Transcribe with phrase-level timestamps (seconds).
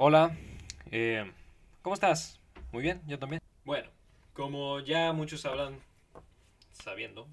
[0.00, 0.36] Hola,
[0.90, 1.30] eh,
[1.82, 2.40] ¿cómo estás?
[2.72, 3.42] Muy bien, yo también.
[3.64, 3.90] Bueno,
[4.32, 5.78] como ya muchos hablan
[6.72, 7.26] sabiendo,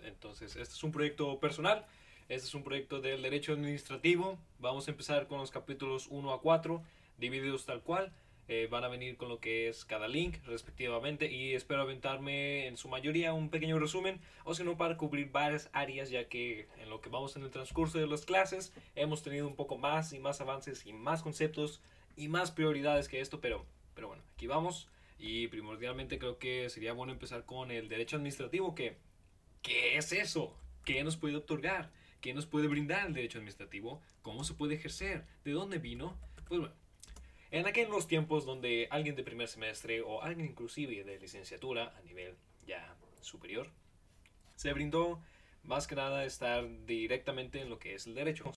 [0.00, 1.84] entonces este es un proyecto personal,
[2.28, 4.38] este es un proyecto del derecho administrativo.
[4.58, 6.82] Vamos a empezar con los capítulos 1 a 4,
[7.18, 8.12] divididos tal cual.
[8.48, 12.76] Eh, van a venir con lo que es cada link respectivamente y espero aventarme en
[12.76, 16.88] su mayoría un pequeño resumen o si no para cubrir varias áreas ya que en
[16.88, 20.20] lo que vamos en el transcurso de las clases hemos tenido un poco más y
[20.20, 21.80] más avances y más conceptos
[22.16, 26.92] y más prioridades que esto pero, pero bueno aquí vamos y primordialmente creo que sería
[26.92, 28.96] bueno empezar con el derecho administrativo que
[29.62, 30.56] ¿qué es eso?
[30.84, 31.90] ¿qué nos puede otorgar?
[32.20, 34.00] ¿qué nos puede brindar el derecho administrativo?
[34.22, 35.26] ¿cómo se puede ejercer?
[35.42, 36.16] ¿de dónde vino?
[36.46, 36.85] pues bueno
[37.58, 42.36] en aquellos tiempos donde alguien de primer semestre o alguien inclusive de licenciatura a nivel
[42.66, 43.70] ya superior
[44.56, 45.22] se brindó
[45.62, 48.52] más que nada estar directamente en lo que es el derecho.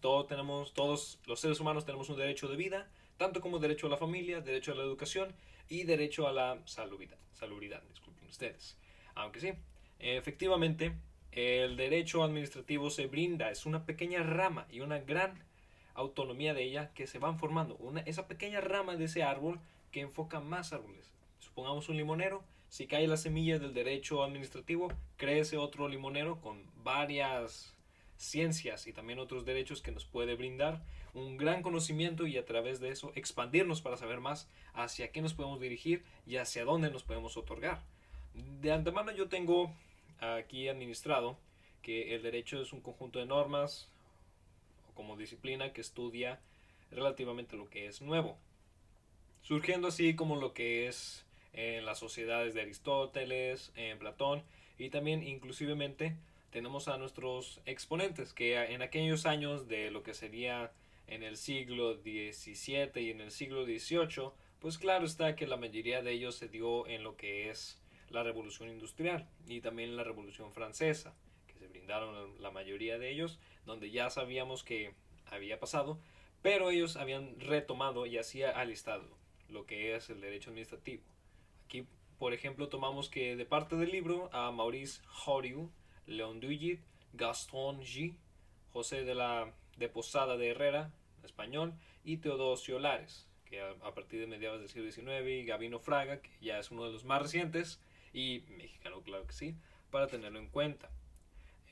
[0.00, 3.90] Todos, tenemos, todos los seres humanos tenemos un derecho de vida, tanto como derecho a
[3.90, 5.34] la familia, derecho a la educación
[5.68, 7.18] y derecho a la salubridad.
[7.34, 8.78] salubridad disculpen ustedes.
[9.14, 9.52] Aunque sí,
[9.98, 10.96] efectivamente,
[11.32, 15.44] el derecho administrativo se brinda, es una pequeña rama y una gran
[15.96, 17.76] autonomía de ella que se van formando.
[17.76, 19.58] Una, esa pequeña rama de ese árbol
[19.90, 21.12] que enfoca más árboles.
[21.40, 27.74] Supongamos un limonero, si cae la semilla del derecho administrativo, crece otro limonero con varias
[28.16, 30.82] ciencias y también otros derechos que nos puede brindar
[31.14, 35.34] un gran conocimiento y a través de eso expandirnos para saber más hacia qué nos
[35.34, 37.82] podemos dirigir y hacia dónde nos podemos otorgar.
[38.60, 39.72] De antemano yo tengo
[40.20, 41.38] aquí administrado
[41.80, 43.88] que el derecho es un conjunto de normas,
[44.96, 46.40] como disciplina que estudia
[46.90, 48.36] relativamente lo que es nuevo,
[49.42, 54.42] surgiendo así como lo que es en las sociedades de Aristóteles, en Platón
[54.78, 56.16] y también inclusivemente
[56.50, 60.72] tenemos a nuestros exponentes que en aquellos años de lo que sería
[61.06, 66.02] en el siglo XVII y en el siglo XVIII, pues claro está que la mayoría
[66.02, 67.78] de ellos se dio en lo que es
[68.10, 71.14] la revolución industrial y también la revolución francesa,
[71.46, 74.94] que se brindaron la mayoría de ellos donde ya sabíamos que
[75.26, 75.98] había pasado,
[76.42, 79.04] pero ellos habían retomado y hacía alistado
[79.48, 81.02] lo que es el derecho administrativo.
[81.64, 81.86] Aquí,
[82.18, 85.70] por ejemplo, tomamos que de parte del libro a Maurice Horiu,
[86.06, 86.80] Leon Dugit,
[87.12, 88.14] Gaston G,
[88.72, 90.90] José de la de Posada de Herrera,
[91.24, 95.78] español, y Teodosio Lares, que a, a, partir de mediados del siglo XIX, y Gabino
[95.80, 97.80] Fraga, que ya es uno de los más recientes,
[98.12, 99.56] y mexicano, claro que sí,
[99.90, 100.90] para tenerlo en cuenta.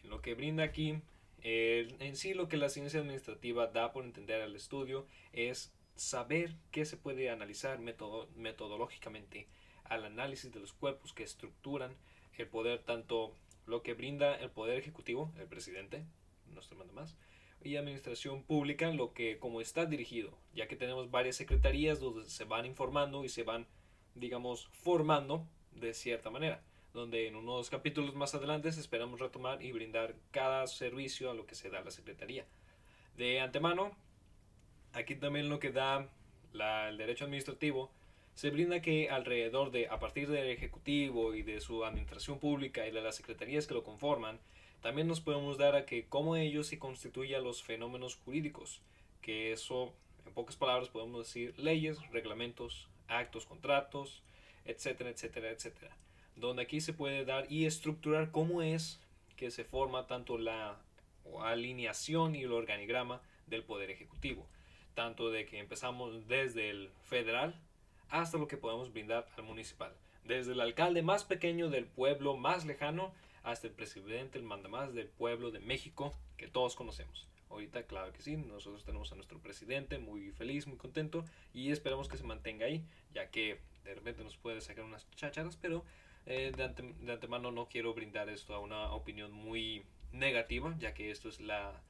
[0.02, 1.00] En lo que brinda aquí
[1.44, 6.56] eh, en sí lo que la ciencia administrativa da por entender al estudio es saber
[6.70, 9.46] qué se puede analizar metodológicamente
[9.84, 11.94] al análisis de los cuerpos que estructuran
[12.38, 16.06] el poder, tanto lo que brinda el poder ejecutivo, el presidente,
[16.46, 17.14] nuestro manda más,
[17.62, 22.44] y administración pública, lo que como está dirigido, ya que tenemos varias secretarías donde se
[22.44, 23.66] van informando y se van,
[24.14, 26.62] digamos, formando de cierta manera
[26.94, 31.56] donde en unos capítulos más adelante esperamos retomar y brindar cada servicio a lo que
[31.56, 32.46] se da la Secretaría.
[33.16, 33.90] De antemano,
[34.92, 36.08] aquí también lo que da
[36.52, 37.90] el derecho administrativo,
[38.36, 42.92] se brinda que alrededor de, a partir del Ejecutivo y de su administración pública y
[42.92, 44.38] de las secretarías que lo conforman,
[44.80, 48.80] también nos podemos dar a que cómo ellos se constituyen los fenómenos jurídicos,
[49.20, 49.92] que eso,
[50.26, 54.22] en pocas palabras, podemos decir leyes, reglamentos, actos, contratos,
[54.64, 55.96] etcétera, etcétera, etcétera
[56.36, 59.00] donde aquí se puede dar y estructurar cómo es
[59.36, 60.78] que se forma tanto la
[61.42, 64.46] alineación y el organigrama del Poder Ejecutivo,
[64.94, 67.54] tanto de que empezamos desde el federal
[68.08, 69.92] hasta lo que podemos brindar al municipal,
[70.24, 73.12] desde el alcalde más pequeño del pueblo más lejano
[73.42, 77.26] hasta el presidente, el mandamás del pueblo de México que todos conocemos.
[77.50, 82.08] Ahorita, claro que sí, nosotros tenemos a nuestro presidente muy feliz, muy contento y esperamos
[82.08, 85.84] que se mantenga ahí, ya que de repente nos puede sacar unas chacharas, pero
[86.26, 91.28] eh, de, antemano no quiero brindar esto a una opinión muy negativa, ya que esto
[91.28, 91.82] es la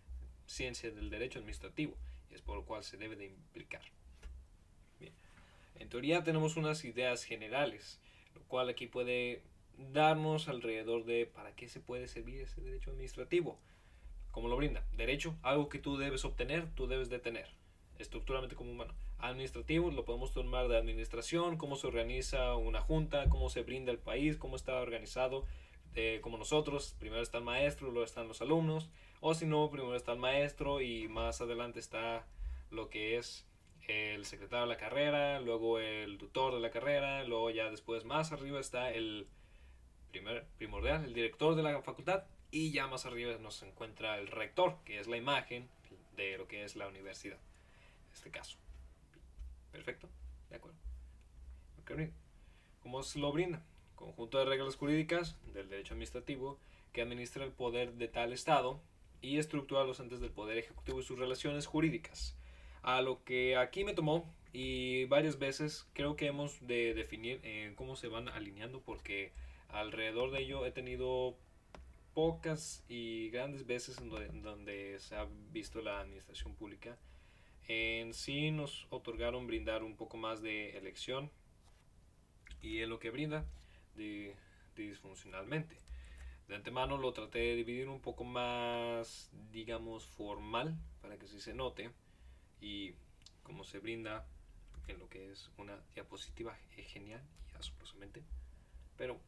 [0.46, 1.94] ciencia del derecho administrativo
[2.30, 3.82] y es por lo cual se debe de implicar.
[4.98, 5.12] Bien.
[5.76, 8.00] En teoría tenemos unas ideas generales,
[8.34, 9.42] lo cual aquí puede
[9.92, 13.58] darnos alrededor de para qué se puede servir ese derecho administrativo.
[14.30, 14.84] ¿Cómo lo brinda?
[14.96, 17.48] Derecho, algo que tú debes obtener, tú debes de tener,
[17.98, 18.94] estructuralmente como humano
[19.28, 23.98] administrativo, lo podemos tomar de administración, cómo se organiza una junta, cómo se brinda el
[23.98, 25.44] país, cómo está organizado,
[26.22, 28.90] como nosotros, primero está el maestro, luego están los alumnos,
[29.20, 32.26] o si no, primero está el maestro y más adelante está
[32.70, 33.46] lo que es
[33.86, 38.32] el secretario de la carrera, luego el tutor de la carrera, luego ya después más
[38.32, 39.28] arriba está el,
[40.10, 44.78] primer, primordial, el director de la facultad, y ya más arriba nos encuentra el rector,
[44.84, 45.68] que es la imagen
[46.16, 47.38] de lo que es la universidad,
[48.08, 48.63] en este caso.
[49.74, 50.08] Perfecto,
[50.50, 50.78] de acuerdo.
[52.80, 53.60] ¿Cómo se lo brinda?
[53.96, 56.60] Conjunto de reglas jurídicas del derecho administrativo
[56.92, 58.80] que administra el poder de tal Estado
[59.20, 62.36] y estructura los entes del poder ejecutivo y sus relaciones jurídicas.
[62.82, 67.72] A lo que aquí me tomó y varias veces creo que hemos de definir eh,
[67.74, 69.32] cómo se van alineando porque
[69.70, 71.36] alrededor de ello he tenido
[72.14, 76.96] pocas y grandes veces en donde, se ha visto la administración pública.
[77.66, 81.30] En sí nos otorgaron brindar un poco más de elección
[82.60, 83.44] y en lo que brinda
[84.76, 85.76] disfuncionalmente.
[86.48, 91.54] De antemano lo traté de dividir un poco más, digamos, formal para que sí se
[91.54, 91.90] note
[92.60, 92.94] y
[93.42, 94.26] como se brinda
[94.88, 97.22] en lo que es una diapositiva genial
[97.52, 98.22] y asombrosamente.
[98.98, 99.18] Pero,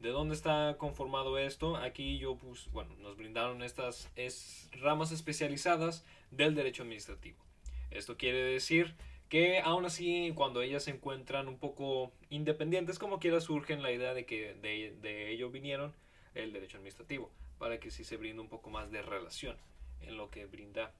[0.00, 1.76] ¿de dónde está conformado esto?
[1.76, 7.45] Aquí yo, pues, bueno, nos brindaron estas es, ramas especializadas del derecho administrativo.
[7.90, 8.94] Esto quiere decir
[9.28, 14.14] que aún así cuando ellas se encuentran un poco independientes, como quiera surgen la idea
[14.14, 15.92] de que de, de ello vinieron
[16.34, 19.56] el derecho administrativo, para que sí se brinde un poco más de relación
[20.00, 20.92] en lo que brinda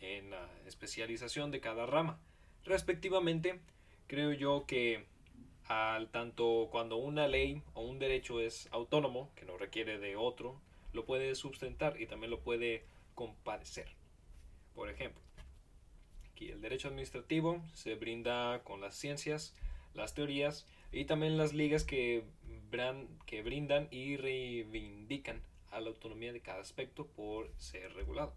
[0.00, 2.18] en la especialización de cada rama.
[2.64, 3.60] Respectivamente,
[4.06, 5.04] creo yo que
[5.68, 10.60] al tanto cuando una ley o un derecho es autónomo, que no requiere de otro,
[10.92, 12.84] lo puede sustentar y también lo puede
[13.14, 13.88] compadecer.
[14.74, 15.22] Por ejemplo,
[16.48, 19.54] el derecho administrativo se brinda con las ciencias,
[19.94, 22.24] las teorías y también las ligas que,
[23.26, 28.34] que brindan y reivindican a la autonomía de cada aspecto por ser regulado.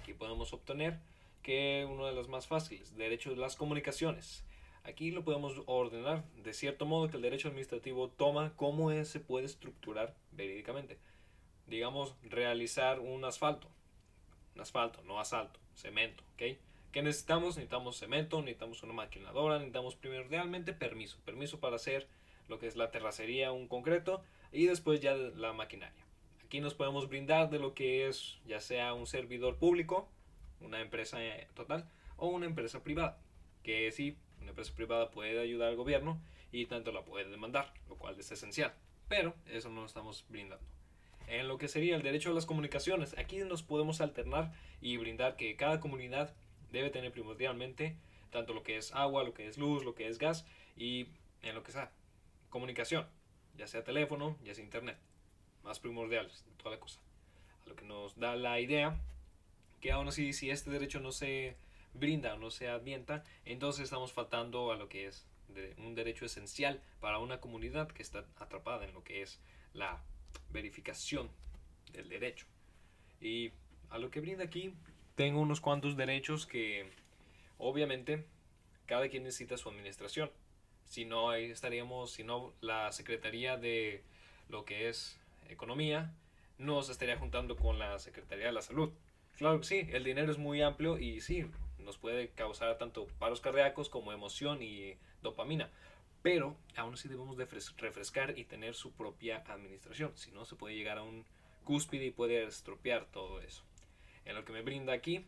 [0.00, 1.00] Aquí podemos obtener
[1.42, 4.44] que uno de los más fáciles, derecho de las comunicaciones.
[4.84, 9.46] Aquí lo podemos ordenar de cierto modo que el derecho administrativo toma cómo se puede
[9.46, 10.98] estructurar verídicamente.
[11.66, 13.68] Digamos, realizar un asfalto.
[14.54, 16.58] Un asfalto, no asalto, cemento, ¿ok?
[16.94, 17.56] ¿Qué necesitamos?
[17.56, 21.18] Necesitamos cemento, necesitamos una maquinadora, necesitamos primordialmente permiso.
[21.24, 22.06] Permiso para hacer
[22.46, 26.06] lo que es la terracería, un concreto, y después ya la maquinaria.
[26.44, 30.08] Aquí nos podemos brindar de lo que es ya sea un servidor público,
[30.60, 33.18] una empresa eh, total o una empresa privada.
[33.64, 36.20] Que sí, una empresa privada puede ayudar al gobierno
[36.52, 38.72] y tanto la puede demandar, lo cual es esencial.
[39.08, 40.64] Pero eso no lo estamos brindando.
[41.26, 45.34] En lo que sería el derecho a las comunicaciones, aquí nos podemos alternar y brindar
[45.34, 46.36] que cada comunidad
[46.74, 47.96] debe tener primordialmente
[48.30, 50.44] tanto lo que es agua, lo que es luz, lo que es gas
[50.76, 51.06] y
[51.42, 51.90] en lo que sea
[52.50, 53.06] comunicación,
[53.56, 54.98] ya sea teléfono, ya sea internet,
[55.62, 57.00] más primordiales, toda la cosa.
[57.64, 59.00] A lo que nos da la idea
[59.80, 61.56] que aún así si este derecho no se
[61.94, 65.26] brinda o no se advienta, entonces estamos faltando a lo que es
[65.78, 69.38] un derecho esencial para una comunidad que está atrapada en lo que es
[69.74, 70.02] la
[70.50, 71.30] verificación
[71.92, 72.46] del derecho.
[73.20, 73.52] Y
[73.90, 74.74] a lo que brinda aquí,
[75.14, 76.90] tengo unos cuantos derechos que
[77.58, 78.24] obviamente
[78.86, 80.30] cada quien necesita su administración.
[80.84, 84.02] Si no, ahí estaríamos, si no, la Secretaría de
[84.48, 85.18] lo que es
[85.48, 86.12] Economía
[86.58, 88.92] nos estaría juntando con la Secretaría de la Salud.
[89.36, 91.46] Claro que sí, el dinero es muy amplio y sí,
[91.78, 95.70] nos puede causar tanto paros cardíacos como emoción y dopamina.
[96.22, 97.46] Pero aún así debemos de
[97.76, 100.12] refrescar y tener su propia administración.
[100.14, 101.24] Si no, se puede llegar a un
[101.64, 103.64] cúspide y puede estropear todo eso.
[104.24, 105.26] En lo que me brinda aquí,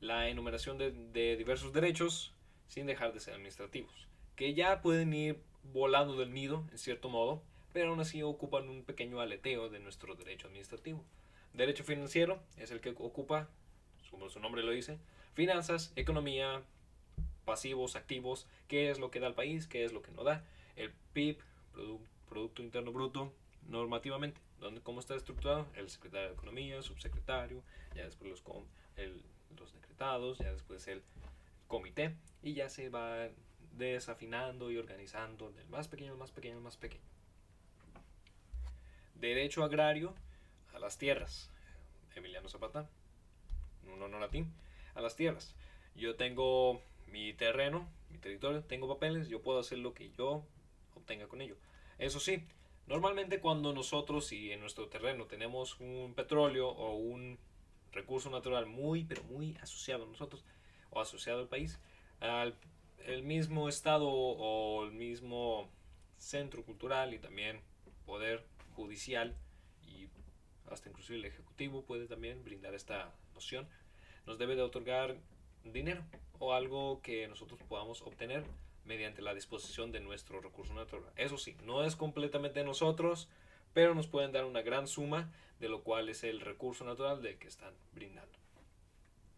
[0.00, 2.32] la enumeración de, diversos derechos
[2.68, 4.06] sin dejar de ser administrativos.
[4.36, 5.40] Que ya pueden ir
[5.72, 7.42] volando del nido, en cierto modo,
[7.72, 11.04] pero aún así ocupan un pequeño aleteo de nuestro derecho administrativo.
[11.52, 13.48] Derecho financiero es el que ocupa,
[14.10, 14.98] como su nombre lo dice,
[15.34, 16.62] finanzas, economía,
[17.44, 20.44] pasivos, activos, qué es lo que da el país, qué es lo que no da,
[20.76, 21.38] el PIB,
[22.28, 23.32] Producto Interno Bruto,
[23.68, 27.62] normativamente, donde, cómo está estructurado, el secretario de Economía, subsecretario,
[27.94, 28.42] ya después los,
[29.56, 31.02] los decretados, ya después el
[31.68, 33.28] comité, y ya se va
[33.72, 37.02] desafinando y organizando del más pequeño al más pequeño al más pequeño.
[39.14, 40.14] Derecho agrario
[40.74, 41.50] a las tierras.
[42.14, 42.88] Emiliano Zapata,
[43.84, 44.44] un honor a ti,
[44.94, 45.54] a las tierras.
[45.94, 50.44] Yo tengo mi terreno, mi territorio, tengo papeles, yo puedo hacer lo que yo
[50.94, 51.56] obtenga con ello.
[51.98, 52.44] Eso sí,
[52.88, 57.38] normalmente cuando nosotros y en nuestro terreno tenemos un petróleo o un
[57.92, 60.44] recurso natural muy, pero muy asociado a nosotros
[60.90, 61.78] o asociado al país,
[62.20, 62.54] al
[63.06, 65.68] el mismo estado o el mismo
[66.18, 67.60] centro cultural y también
[68.04, 69.34] poder judicial
[70.70, 73.66] hasta inclusive el Ejecutivo puede también brindar esta noción,
[74.26, 75.16] nos debe de otorgar
[75.64, 76.04] dinero
[76.38, 78.44] o algo que nosotros podamos obtener
[78.88, 81.12] mediante la disposición de nuestro recurso natural.
[81.16, 83.28] Eso sí, no es completamente nosotros,
[83.74, 85.30] pero nos pueden dar una gran suma
[85.60, 88.36] de lo cual es el recurso natural del que están brindando.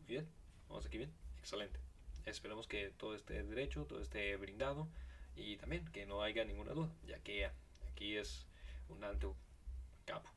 [0.06, 0.26] Bien,
[0.68, 1.80] vamos aquí bien, excelente.
[2.24, 4.88] Esperemos que todo esté derecho, todo esté brindado
[5.34, 7.50] y también que no haya ninguna duda, ya que
[7.90, 8.46] aquí es
[8.88, 9.34] un alto
[10.06, 10.30] capo.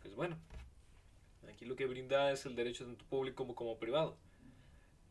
[0.00, 0.38] Pues bueno,
[1.50, 4.16] aquí lo que brinda es el derecho tanto público como, como privado.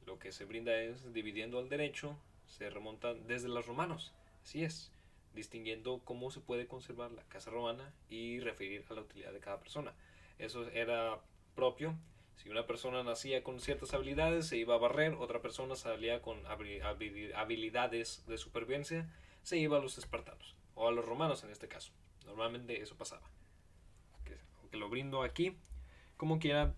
[0.07, 4.89] Lo que se brinda es dividiendo el derecho, se remonta desde los romanos, así es,
[5.35, 9.59] distinguiendo cómo se puede conservar la casa romana y referir a la utilidad de cada
[9.59, 9.93] persona.
[10.39, 11.19] Eso era
[11.55, 11.93] propio
[12.37, 16.39] si una persona nacía con ciertas habilidades, se iba a barrer, otra persona salía con
[16.45, 19.09] habilidades de supervivencia,
[19.43, 21.91] se iba a los espartanos, o a los romanos en este caso.
[22.25, 23.23] Normalmente eso pasaba.
[24.61, 25.57] Aunque lo brindo aquí,
[26.15, 26.75] como quiera,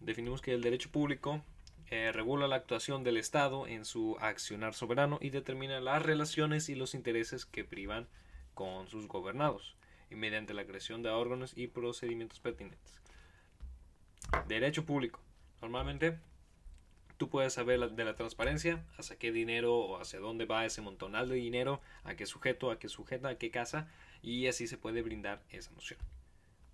[0.00, 1.40] definimos que el derecho público
[1.90, 6.74] eh, regula la actuación del Estado en su accionar soberano y determina las relaciones y
[6.74, 8.08] los intereses que privan
[8.54, 9.76] con sus gobernados,
[10.10, 13.00] y mediante la creación de órganos y procedimientos pertinentes.
[14.48, 15.20] Derecho público.
[15.62, 16.18] Normalmente
[17.16, 21.28] tú puedes saber de la transparencia, hacia qué dinero o hacia dónde va ese montonal
[21.28, 23.88] de dinero, a qué sujeto, a qué sujeta, a qué casa,
[24.22, 26.00] y así se puede brindar esa noción.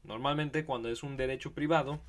[0.04, 2.00] Normalmente cuando es un derecho privado,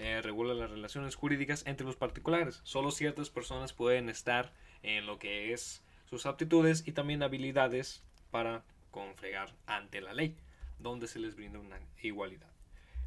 [0.00, 2.60] eh, regula las relaciones jurídicas entre los particulares.
[2.64, 4.52] Solo ciertas personas pueden estar
[4.82, 10.36] en lo que es sus aptitudes y también habilidades para confregar ante la ley,
[10.78, 12.50] donde se les brinda una igualdad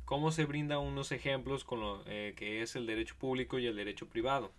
[0.05, 3.75] cómo se brindan unos ejemplos con lo eh, que es el derecho público y el
[3.75, 4.51] derecho privado.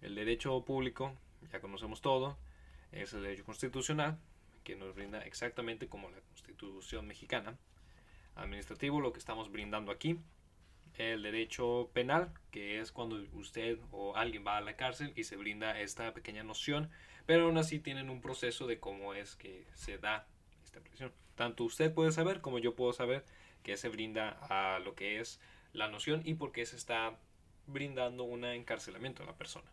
[0.00, 1.14] El derecho público,
[1.52, 2.36] ya conocemos todo,
[2.92, 4.18] es el derecho constitucional,
[4.62, 7.56] que nos brinda exactamente como la constitución mexicana.
[8.36, 10.18] Administrativo, lo que estamos brindando aquí.
[10.96, 15.36] El derecho penal, que es cuando usted o alguien va a la cárcel y se
[15.36, 16.90] brinda esta pequeña noción,
[17.26, 20.26] pero aún así tienen un proceso de cómo es que se da
[20.62, 21.12] esta presión.
[21.34, 23.24] Tanto usted puede saber como yo puedo saber
[23.62, 25.40] que se brinda a lo que es
[25.72, 27.18] la noción y por qué se está
[27.66, 29.68] brindando un encarcelamiento a la persona.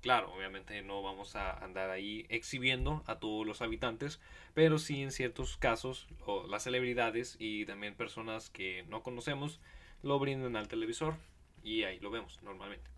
[0.00, 4.20] Claro, obviamente no vamos a andar ahí exhibiendo a todos los habitantes,
[4.52, 6.06] pero sí en ciertos casos
[6.48, 9.60] las celebridades y también personas que no conocemos
[10.04, 11.16] lo brindan al televisor
[11.62, 12.90] y ahí lo vemos normalmente.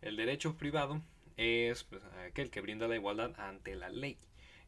[0.00, 1.02] El derecho privado
[1.36, 4.16] es pues, aquel que brinda la igualdad ante la ley,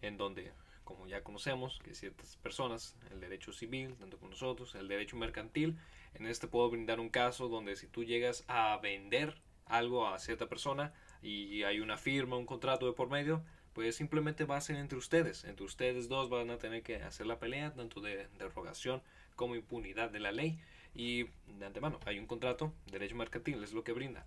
[0.02, 0.52] en donde
[0.85, 5.78] como ya conocemos, que ciertas personas, el derecho civil, tanto con nosotros, el derecho mercantil,
[6.14, 10.49] en este puedo brindar un caso donde si tú llegas a vender algo a cierta
[10.49, 14.76] persona y hay una firma, un contrato de por medio, pues simplemente va a ser
[14.76, 15.45] entre ustedes.
[15.45, 19.02] Entre ustedes dos van a tener que hacer la pelea, tanto de derogación
[19.38, 20.61] como impunidad de la ley.
[20.95, 24.26] Y de antemano, hay un contrato, derecho mercantil, es lo que brinda.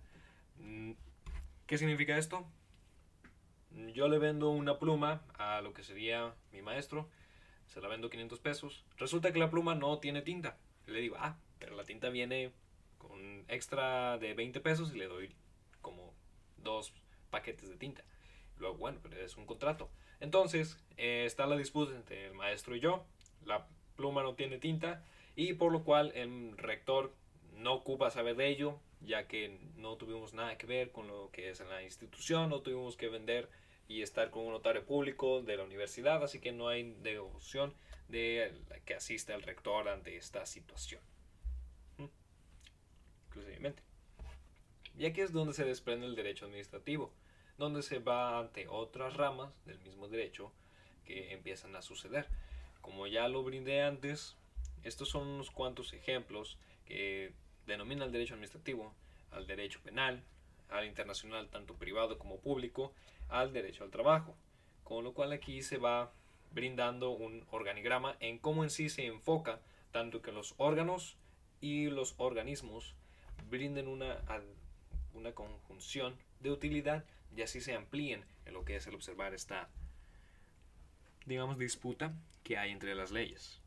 [0.58, 0.92] Mm,
[1.66, 2.44] ¿Qué significa esto?
[3.94, 7.08] yo le vendo una pluma a lo que sería mi maestro,
[7.68, 8.84] se la vendo 500 pesos.
[8.98, 10.58] Resulta que la pluma no tiene tinta.
[10.86, 12.52] Le digo, ah, pero la tinta viene
[12.98, 15.34] con extra de 20 pesos y le doy
[15.80, 16.12] como
[16.58, 16.92] dos
[17.30, 18.04] paquetes de tinta.
[18.58, 19.90] Luego, bueno, pero es un contrato.
[20.20, 23.06] Entonces, eh, está la disputa entre el maestro y yo.
[24.02, 25.04] Pluma no tiene tinta
[25.36, 27.14] y por lo cual el rector
[27.58, 31.50] no ocupa saber de ello, ya que no tuvimos nada que ver con lo que
[31.50, 33.48] es la institución, no tuvimos que vender
[33.86, 37.74] y estar con un notario público de la universidad, así que no hay devoción
[38.08, 38.52] de
[38.84, 41.00] que asista el rector ante esta situación.
[41.98, 42.06] ¿Mm?
[43.28, 43.82] Inclusivamente.
[44.98, 47.12] Y aquí es donde se desprende el derecho administrativo,
[47.56, 50.52] donde se va ante otras ramas del mismo derecho
[51.04, 52.26] que empiezan a suceder.
[52.82, 54.36] Como ya lo brindé antes,
[54.82, 57.32] estos son unos cuantos ejemplos que
[57.66, 58.92] denominan el derecho administrativo
[59.30, 60.22] al derecho penal,
[60.68, 62.92] al internacional tanto privado como público,
[63.28, 64.36] al derecho al trabajo.
[64.84, 66.12] Con lo cual aquí se va
[66.52, 69.60] brindando un organigrama en cómo en sí se enfoca
[69.90, 71.16] tanto que los órganos
[71.60, 72.94] y los organismos
[73.48, 74.18] brinden una,
[75.14, 79.68] una conjunción de utilidad y así se amplíen en lo que es el observar esta,
[81.24, 82.12] digamos, disputa
[82.42, 83.60] que hay entre las leyes.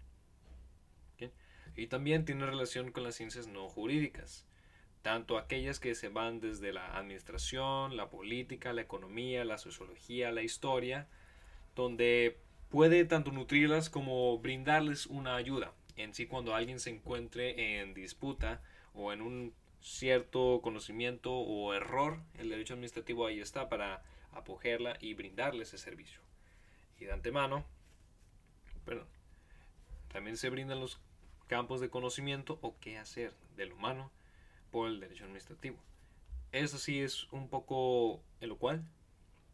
[1.78, 4.46] Y también tiene relación con las ciencias no jurídicas
[5.02, 10.42] tanto aquellas que se van desde la administración, la política, la economía, la sociología, la
[10.42, 11.08] historia,
[11.76, 12.40] donde
[12.70, 18.62] puede tanto nutrirlas como brindarles una ayuda en sí cuando alguien se encuentre en disputa
[18.94, 24.02] o en un cierto conocimiento o error, el derecho administrativo ahí está para
[24.32, 26.20] acogerla y brindarle ese servicio.
[27.00, 27.64] Y de antemano,
[28.86, 29.08] perdón,
[30.12, 31.00] también se brindan los
[31.48, 34.12] campos de conocimiento o qué hacer del humano
[34.84, 35.78] el derecho administrativo.
[36.52, 38.84] eso sí es un poco elocual,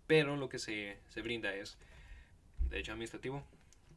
[0.08, 1.78] pero lo que se, se brinda es
[2.70, 3.44] derecho administrativo,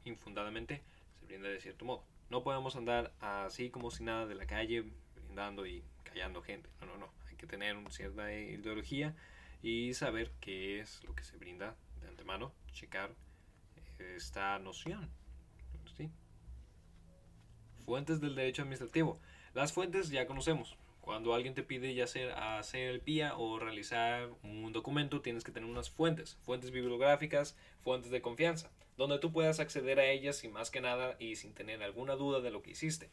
[0.05, 0.83] infundadamente,
[1.19, 2.05] se brinda de cierto modo.
[2.29, 6.69] No podemos andar así como si nada de la calle, brindando y callando gente.
[6.81, 7.11] No, no, no.
[7.29, 9.15] Hay que tener una cierta ideología
[9.63, 13.15] y saber qué es lo que se brinda de antemano, checar
[13.99, 15.11] esta noción.
[17.85, 19.19] Fuentes del derecho administrativo.
[19.53, 20.77] Las fuentes ya conocemos.
[21.01, 25.53] Cuando alguien te pide ya hacer, hacer el PIA o realizar un documento, tienes que
[25.53, 30.53] tener unas fuentes, fuentes bibliográficas, fuentes de confianza, donde tú puedas acceder a ellas sin
[30.53, 33.11] más que nada y sin tener alguna duda de lo que hiciste.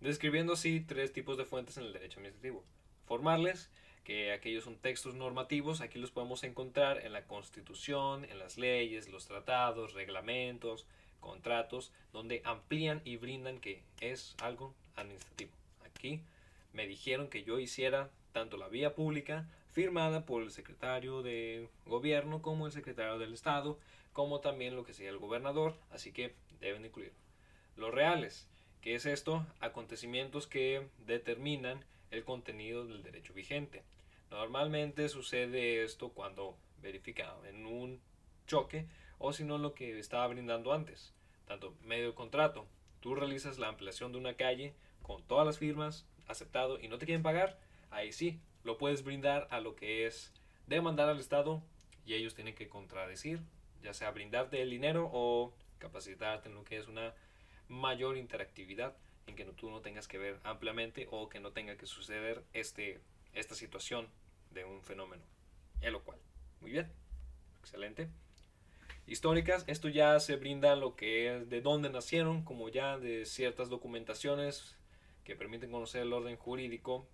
[0.00, 2.64] Describiendo así tres tipos de fuentes en el derecho administrativo.
[3.04, 3.70] Formales,
[4.02, 9.10] que aquellos son textos normativos, aquí los podemos encontrar en la Constitución, en las leyes,
[9.10, 10.86] los tratados, reglamentos,
[11.20, 15.52] contratos, donde amplían y brindan que es algo administrativo.
[15.84, 16.22] Aquí
[16.72, 22.42] me dijeron que yo hiciera tanto la vía pública firmada por el secretario de gobierno
[22.42, 23.78] como el secretario del estado,
[24.12, 27.12] como también lo que sería el gobernador, así que deben incluir.
[27.76, 28.48] Los reales,
[28.80, 29.46] ¿qué es esto?
[29.60, 33.82] Acontecimientos que determinan el contenido del derecho vigente.
[34.30, 38.00] Normalmente sucede esto cuando verifica en un
[38.46, 38.86] choque
[39.20, 41.12] o si no lo que estaba brindando antes.
[41.46, 42.66] Tanto medio contrato,
[43.00, 47.06] tú realizas la ampliación de una calle con todas las firmas, aceptado y no te
[47.06, 47.58] quieren pagar,
[47.90, 50.32] ahí sí, lo puedes brindar a lo que es
[50.66, 51.62] demandar al Estado
[52.06, 53.40] y ellos tienen que contradecir,
[53.82, 57.14] ya sea brindarte el dinero o capacitarte en lo que es una
[57.68, 58.96] mayor interactividad
[59.26, 63.00] en que tú no tengas que ver ampliamente o que no tenga que suceder este,
[63.34, 64.08] esta situación
[64.50, 65.22] de un fenómeno.
[65.80, 66.18] En lo cual,
[66.60, 66.90] muy bien,
[67.60, 68.08] excelente.
[69.10, 73.68] Históricas, esto ya se brinda lo que es de dónde nacieron, como ya de ciertas
[73.68, 74.76] documentaciones
[75.24, 77.08] que permiten conocer el orden jurídico.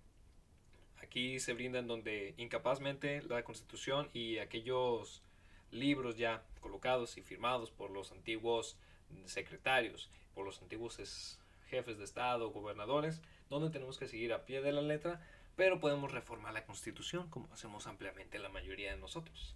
[1.01, 5.23] Aquí se brindan donde incapazmente la constitución y aquellos
[5.71, 8.77] libros ya colocados y firmados por los antiguos
[9.25, 14.71] secretarios, por los antiguos jefes de Estado, gobernadores, donde tenemos que seguir a pie de
[14.71, 15.19] la letra,
[15.55, 19.55] pero podemos reformar la Constitución como hacemos ampliamente la mayoría de nosotros.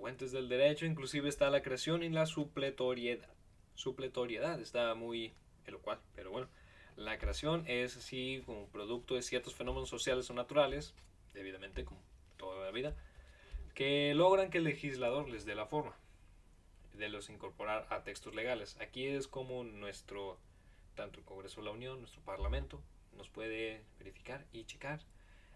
[0.00, 3.28] Fuentes del derecho, inclusive está la creación y la supletoriedad.
[3.74, 5.34] Supletoriedad está muy
[5.66, 6.48] elocual, pero bueno.
[6.96, 10.94] La creación es así como producto de ciertos fenómenos sociales o naturales,
[11.34, 12.00] debidamente como
[12.38, 12.96] toda la vida,
[13.74, 15.94] que logran que el legislador les dé la forma
[16.94, 18.78] de los incorporar a textos legales.
[18.80, 20.38] Aquí es como nuestro,
[20.94, 22.80] tanto el Congreso de la Unión, nuestro Parlamento,
[23.18, 25.02] nos puede verificar y checar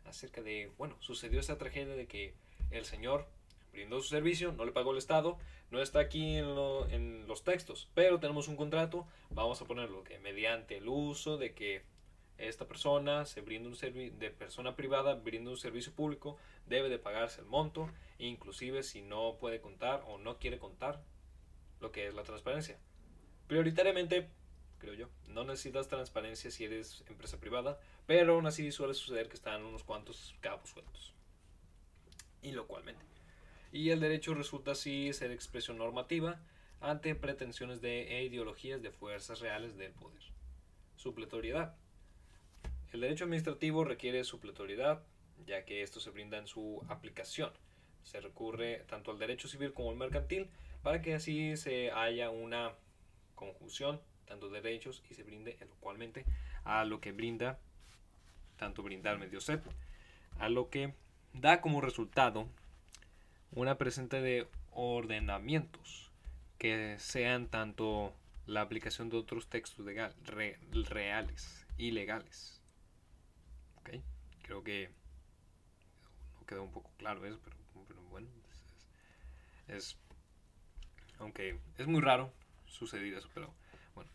[0.04, 2.34] acerca de, bueno, sucedió esa tragedia de que
[2.70, 3.26] el señor
[3.74, 5.36] brindó su servicio, no le pagó el Estado,
[5.70, 10.78] no está aquí en, los textos, pero tenemos un contrato, vamos a ponerlo que mediante
[10.78, 11.82] el uso de que
[12.38, 16.98] esta persona se brinda un servicio de persona privada brinda un servicio público debe de
[16.98, 21.00] pagarse el monto inclusive si no puede contar o no quiere contar
[21.80, 22.78] lo que es la transparencia.
[23.46, 24.30] Prioritariamente,
[24.78, 29.36] creo yo, no necesitas transparencia si eres empresa privada, pero aún así suele suceder que
[29.36, 31.14] están unos cuantos cabos sueltos.
[32.42, 33.13] Y localmente.
[33.74, 36.40] Y el derecho resulta así ser expresión normativa
[36.80, 40.22] ante pretensiones de e ideologías de fuerzas reales del poder.
[40.94, 41.74] Supletoriedad.
[42.92, 45.02] El derecho administrativo requiere supletoriedad,
[45.44, 47.50] ya que esto se brinda en su aplicación.
[48.04, 50.48] Se recurre tanto al derecho civil como al mercantil
[50.84, 52.74] para que así se haya una
[53.34, 56.24] conjunción tanto de derechos y se brinde elocualmente
[56.62, 57.58] a lo que brinda,
[58.56, 59.64] tanto brindar medio set,
[60.38, 60.94] a lo que
[61.32, 62.46] da como resultado
[63.54, 66.10] una presente de ordenamientos
[66.58, 68.12] que sean tanto
[68.46, 72.60] la aplicación de otros textos legal, reales y legales.
[74.42, 74.90] Creo que
[76.38, 77.56] no quedó un poco claro eso, pero,
[78.10, 78.28] bueno,
[79.68, 79.96] es
[81.18, 82.30] aunque es muy raro
[82.66, 83.54] suceder eso, pero
[83.94, 84.10] bueno.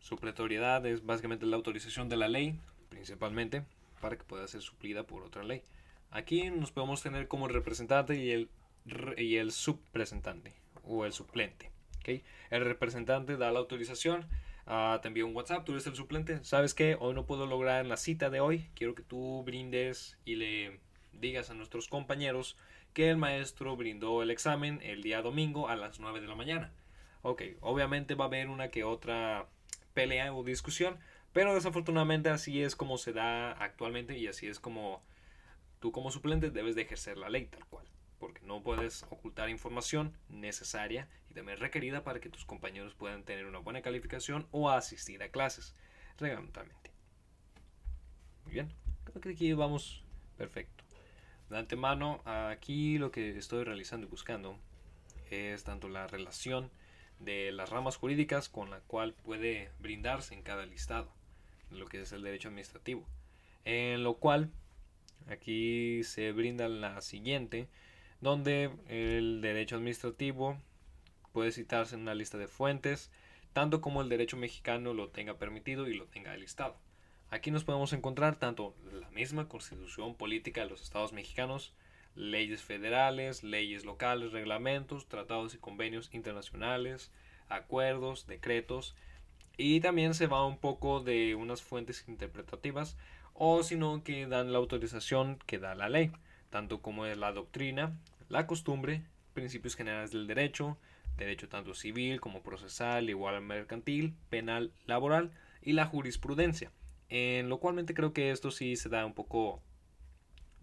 [0.00, 2.58] Supletoriedad es básicamente la autorización de la ley,
[2.88, 3.64] principalmente,
[4.00, 5.62] para que pueda ser suplida por otra ley.
[6.10, 8.50] Aquí nos podemos tener como el representante y el,
[9.16, 11.70] y el subpresentante o el suplente.
[12.50, 14.26] El representante da la autorización,
[14.66, 16.42] uh, te envía un WhatsApp, tú eres el suplente.
[16.44, 16.96] ¿Sabes qué?
[16.98, 18.68] Hoy no puedo lograr la cita de hoy.
[18.74, 20.80] Quiero que tú brindes y le
[21.12, 22.56] digas a nuestros compañeros
[22.92, 26.72] que el maestro brindó el examen el día domingo a las 9 de la mañana.
[27.22, 29.46] Ok, obviamente va a haber una que otra
[29.94, 30.98] pelea o discusión,
[31.32, 35.02] pero desafortunadamente así es como se da actualmente y así es como
[35.80, 37.86] tú como suplente debes de ejercer la ley tal cual,
[38.18, 43.46] porque no puedes ocultar información necesaria y también requerida para que tus compañeros puedan tener
[43.46, 45.74] una buena calificación o asistir a clases
[46.18, 46.90] reglamentalmente.
[48.44, 48.72] Muy bien,
[49.04, 50.04] creo que aquí vamos
[50.36, 50.84] perfecto.
[51.48, 54.56] De antemano, aquí lo que estoy realizando y buscando
[55.30, 56.70] es tanto la relación
[57.18, 61.12] de las ramas jurídicas con la cual puede brindarse en cada listado,
[61.70, 63.06] lo que es el derecho administrativo.
[63.64, 64.50] En lo cual
[65.28, 67.68] aquí se brinda la siguiente,
[68.20, 70.58] donde el derecho administrativo
[71.32, 73.10] puede citarse en una lista de fuentes,
[73.52, 76.76] tanto como el derecho mexicano lo tenga permitido y lo tenga listado.
[77.30, 81.72] Aquí nos podemos encontrar tanto la misma constitución política de los estados mexicanos,
[82.16, 87.12] leyes federales, leyes locales, reglamentos, tratados y convenios internacionales,
[87.48, 88.96] acuerdos, decretos,
[89.56, 92.96] y también se va un poco de unas fuentes interpretativas
[93.34, 96.12] o sino que dan la autorización que da la ley,
[96.50, 97.96] tanto como es la doctrina,
[98.28, 99.02] la costumbre,
[99.34, 100.76] principios generales del derecho,
[101.16, 105.30] derecho tanto civil como procesal, igual mercantil, penal, laboral
[105.62, 106.70] y la jurisprudencia.
[107.08, 109.60] En lo cualmente creo que esto sí se da un poco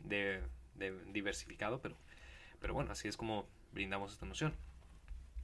[0.03, 0.41] de,
[1.11, 1.95] diversificado, pero,
[2.59, 4.53] pero bueno, así es como brindamos esta noción.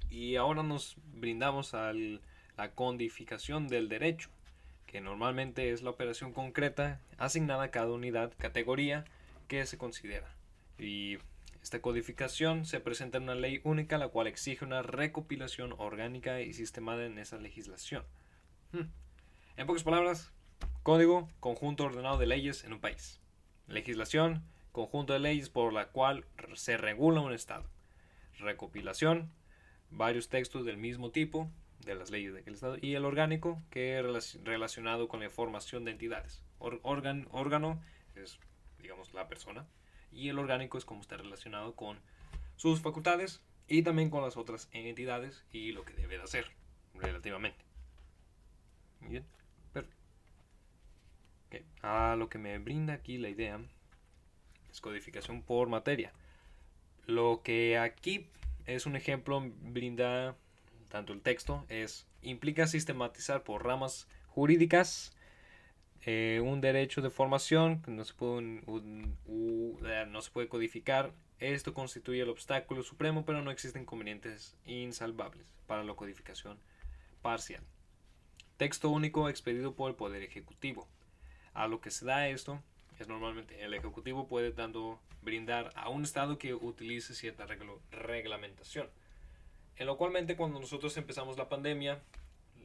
[0.10, 4.30] Y ahora nos brindamos a la codificación del derecho,
[4.94, 9.06] que normalmente es la operación concreta asignada a cada unidad, categoría
[9.48, 10.30] que se considera.
[10.78, 11.18] Y
[11.64, 16.54] esta codificación se presenta en una ley única, la cual exige una recopilación orgánica y
[16.54, 18.04] sistemada en esa legislación.
[18.72, 18.84] Hmm.
[19.58, 20.32] En pocas palabras,
[20.84, 23.20] código, conjunto ordenado de leyes en un país.
[23.66, 27.66] Legislación, conjunto de leyes por la cual se regula un Estado.
[28.38, 29.32] Recopilación,
[29.90, 31.50] varios textos del mismo tipo
[31.86, 32.78] de las leyes de aquel Estado.
[32.82, 36.42] Y el orgánico, que es relacionado con la formación de entidades.
[36.60, 37.82] órgano
[38.16, 38.40] es,
[38.82, 39.66] digamos, la persona
[40.12, 42.00] y el orgánico es como está relacionado con
[42.56, 46.52] sus facultades y también con las otras entidades y lo que debe de hacer
[46.94, 47.64] relativamente.
[49.02, 49.26] Bien,
[49.74, 49.98] perfecto.
[51.82, 53.60] A lo que me brinda aquí la idea
[54.72, 56.14] es codificación por materia.
[57.06, 58.28] Lo que aquí
[58.66, 60.38] es un ejemplo brinda
[60.94, 65.12] tanto el texto es implica sistematizar por ramas jurídicas
[66.06, 71.12] eh, un derecho de formación que no se, puede, eh, no se puede codificar.
[71.40, 76.60] Esto constituye el obstáculo supremo, pero no existen inconvenientes insalvables para la codificación
[77.24, 77.64] parcial.
[78.58, 80.88] Texto único expedido por el Poder Ejecutivo.
[81.56, 82.62] A lo que se da esto
[83.00, 87.48] es normalmente el Ejecutivo puede tanto brindar a un Estado que utilice cierta
[87.90, 88.92] reglamentación.
[89.78, 92.02] En lo cualmente cuando nosotros empezamos la pandemia,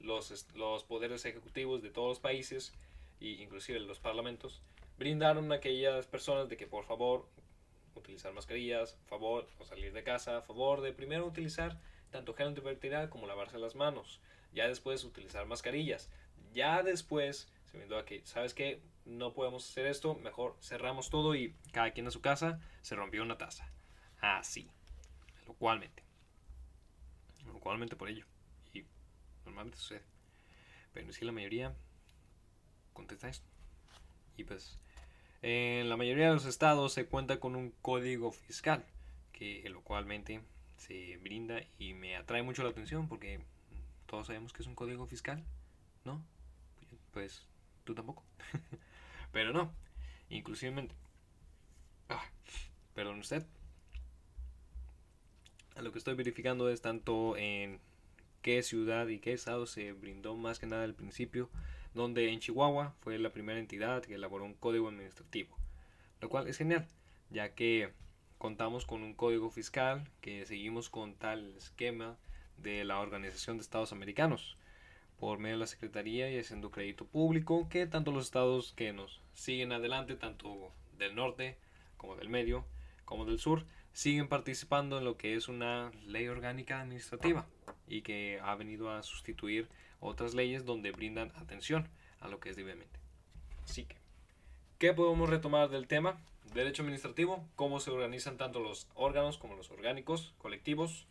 [0.02, 2.74] los, los poderes ejecutivos de todos los países
[3.20, 4.60] y inclusive los parlamentos,
[4.98, 7.26] brindaron a aquellas personas de que por favor
[7.94, 11.78] utilizar mascarillas, favor o salir de casa, favor de primero utilizar
[12.10, 14.20] tanto gel antibacterial como lavarse las manos,
[14.52, 16.08] ya después utilizar mascarillas,
[16.52, 18.80] ya después se brindó que, ¿sabes qué?
[19.04, 23.22] No podemos hacer esto, mejor cerramos todo y cada quien a su casa se rompió
[23.22, 23.70] una taza.
[24.20, 24.68] Así,
[25.46, 26.07] lo cualmente.
[27.58, 28.24] Lo cualmente por ello.
[28.72, 28.84] Y
[29.44, 30.02] normalmente sucede.
[30.92, 31.74] Pero si la mayoría
[32.92, 33.48] contesta esto.
[34.36, 34.78] Y pues
[35.42, 38.84] en la mayoría de los estados se cuenta con un código fiscal
[39.32, 40.40] que localmente
[40.76, 43.40] se brinda y me atrae mucho la atención porque
[44.06, 45.44] todos sabemos que es un código fiscal,
[46.04, 46.24] ¿no?
[47.12, 47.44] Pues
[47.82, 48.22] tú tampoco.
[49.32, 49.72] Pero no,
[50.30, 50.94] inclusivemente.
[52.08, 52.24] Ah,
[52.94, 53.44] perdón usted.
[55.82, 57.78] Lo que estoy verificando es tanto en
[58.42, 61.50] qué ciudad y qué estado se brindó más que nada al principio
[61.94, 65.56] donde en Chihuahua fue la primera entidad que elaboró un código administrativo,
[66.20, 66.86] lo cual es genial,
[67.30, 67.92] ya que
[68.38, 72.16] contamos con un código fiscal que seguimos con tal esquema
[72.56, 74.56] de la Organización de Estados Americanos
[75.18, 79.20] por medio de la Secretaría y haciendo crédito público que tanto los estados que nos
[79.34, 81.56] siguen adelante, tanto del norte
[81.96, 82.64] como del medio,
[83.04, 83.64] como del sur,
[83.98, 87.48] siguen participando en lo que es una ley orgánica administrativa
[87.88, 89.66] y que ha venido a sustituir
[89.98, 91.88] otras leyes donde brindan atención
[92.20, 93.00] a lo que es libremente.
[93.64, 93.96] Así que,
[94.78, 96.16] ¿qué podemos retomar del tema?
[96.54, 101.08] Derecho administrativo, cómo se organizan tanto los órganos como los orgánicos, colectivos.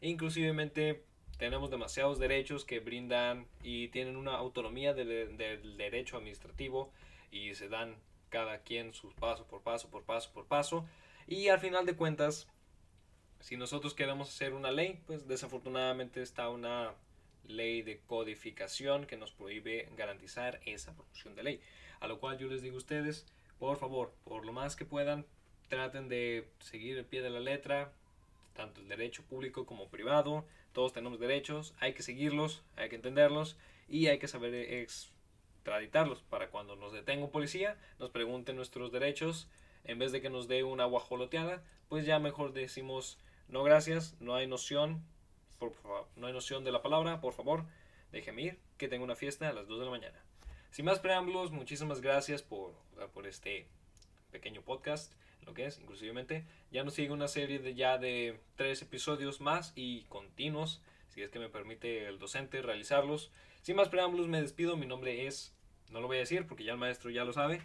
[0.00, 1.02] Inclusivemente
[1.38, 6.92] tenemos demasiados derechos que brindan y tienen una autonomía del, del derecho administrativo
[7.32, 7.96] y se dan
[8.28, 10.86] cada quien sus paso por paso, por paso, por paso.
[11.30, 12.46] Y al final de cuentas,
[13.40, 16.94] si nosotros queremos hacer una ley, pues desafortunadamente está una
[17.46, 21.60] ley de codificación que nos prohíbe garantizar esa producción de ley.
[22.00, 23.26] A lo cual yo les digo a ustedes,
[23.58, 25.26] por favor, por lo más que puedan,
[25.68, 27.92] traten de seguir el pie de la letra,
[28.54, 30.46] tanto el derecho público como privado.
[30.72, 34.88] Todos tenemos derechos, hay que seguirlos, hay que entenderlos y hay que saber
[35.62, 39.46] traditarlos para cuando nos detenga un policía, nos pregunte nuestros derechos,
[39.84, 44.34] en vez de que nos dé una guajoloteada, pues ya mejor decimos no gracias, no
[44.34, 45.02] hay noción,
[45.58, 47.64] por favor, no hay noción de la palabra, por favor,
[48.12, 50.22] déjeme ir, que tengo una fiesta a las 2 de la mañana.
[50.70, 52.74] Sin más preámbulos, muchísimas gracias por,
[53.14, 53.66] por este
[54.30, 55.14] pequeño podcast,
[55.46, 56.44] lo que es, inclusivemente.
[56.70, 61.30] Ya nos sigue una serie de ya de tres episodios más y continuos, si es
[61.30, 63.30] que me permite el docente realizarlos.
[63.62, 64.76] Sin más preámbulos, me despido.
[64.76, 65.54] Mi nombre es,
[65.90, 67.62] no lo voy a decir porque ya el maestro ya lo sabe.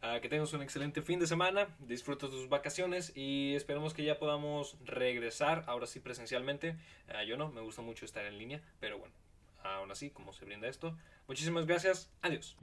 [0.00, 4.76] Que tengas un excelente fin de semana, disfruta tus vacaciones y esperemos que ya podamos
[4.84, 6.76] regresar, ahora sí presencialmente.
[7.08, 9.14] Ah, yo no, me gusta mucho estar en línea, pero bueno,
[9.62, 10.96] aún así, como se brinda esto.
[11.28, 12.56] Muchísimas gracias, adiós.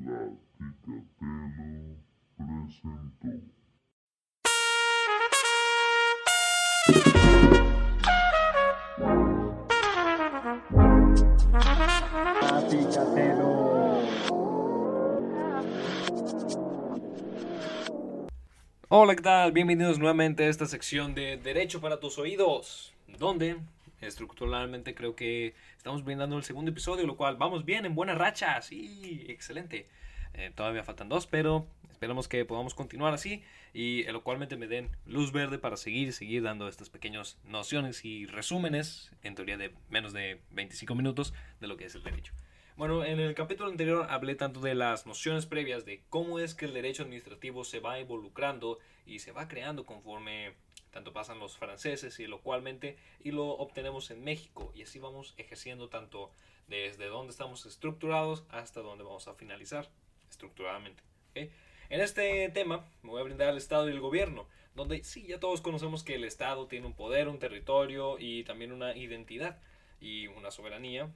[18.89, 19.51] Hola, ¿qué tal?
[19.51, 23.57] Bienvenidos nuevamente a esta sección de Derecho para tus oídos, donde
[23.99, 28.61] estructuralmente creo que estamos brindando el segundo episodio, lo cual vamos bien, en buena racha,
[28.61, 29.87] sí, excelente.
[30.35, 34.89] Eh, todavía faltan dos, pero esperamos que podamos continuar así y lo cualmente me den
[35.05, 40.13] luz verde para seguir, seguir dando estas pequeñas nociones y resúmenes, en teoría de menos
[40.13, 42.31] de 25 minutos, de lo que es el derecho.
[42.77, 46.65] Bueno, en el capítulo anterior hablé tanto de las nociones previas de cómo es que
[46.65, 50.53] el derecho administrativo se va involucrando y se va creando conforme
[50.91, 55.89] tanto pasan los franceses y localmente y lo obtenemos en México y así vamos ejerciendo
[55.89, 56.29] tanto
[56.67, 59.89] desde donde estamos estructurados hasta donde vamos a finalizar
[60.29, 61.01] estructuradamente.
[61.33, 61.49] En
[61.89, 65.61] este tema me voy a brindar el Estado y el gobierno, donde sí, ya todos
[65.61, 69.57] conocemos que el Estado tiene un poder, un territorio y también una identidad
[69.99, 71.11] y una soberanía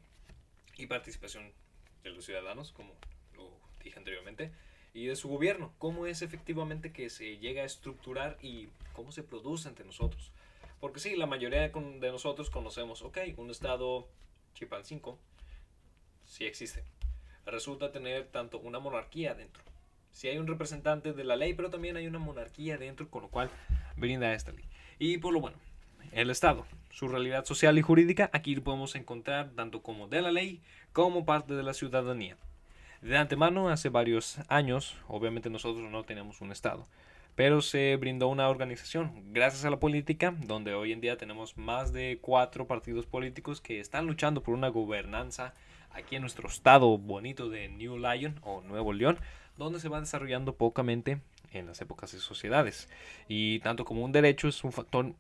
[0.78, 1.52] y participación
[2.04, 2.94] de los ciudadanos, como
[3.36, 3.52] lo
[3.84, 4.52] dije anteriormente,
[4.94, 9.24] y de su gobierno, cómo es efectivamente que se llega a estructurar y cómo se
[9.24, 10.32] produce ante nosotros.
[10.80, 14.08] Porque sí, la mayoría de nosotros conocemos, ok, un estado
[14.54, 15.18] Chipalcinco,
[16.26, 16.84] sí existe.
[17.46, 19.64] Resulta tener tanto una monarquía dentro.
[20.12, 23.30] Sí hay un representante de la ley, pero también hay una monarquía dentro, con lo
[23.30, 23.50] cual
[23.96, 24.66] brinda esta ley.
[25.00, 25.58] Y por lo bueno,
[26.12, 30.62] el Estado, su realidad social y jurídica, aquí podemos encontrar tanto como de la ley
[30.94, 32.38] como parte de la ciudadanía.
[33.02, 36.86] De antemano, hace varios años, obviamente nosotros no tenemos un Estado,
[37.36, 41.94] pero se brindó una organización gracias a la política, donde hoy en día tenemos más
[41.94, 45.54] de cuatro partidos políticos que están luchando por una gobernanza
[45.94, 49.18] aquí en nuestro estado bonito de New Lion o Nuevo León,
[49.58, 52.90] donde se va desarrollando pocamente en las épocas de sociedades.
[53.28, 55.14] Y tanto como un derecho es un factor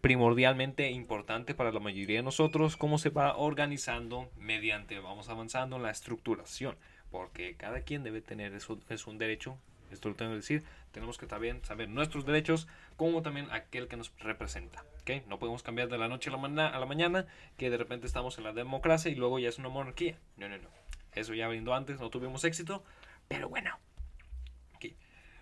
[0.00, 5.82] primordialmente importante para la mayoría de nosotros cómo se va organizando mediante vamos avanzando en
[5.82, 6.76] la estructuración
[7.10, 9.56] porque cada quien debe tener eso es un derecho
[9.92, 12.66] esto lo tengo que decir tenemos que también saber nuestros derechos
[12.96, 15.22] como también aquel que nos representa ¿okay?
[15.28, 18.36] no podemos cambiar de la noche a la, a la mañana que de repente estamos
[18.38, 20.68] en la democracia y luego ya es una monarquía no no no
[21.14, 22.82] eso ya brindó antes no tuvimos éxito
[23.28, 23.78] pero bueno
[24.74, 24.96] okay.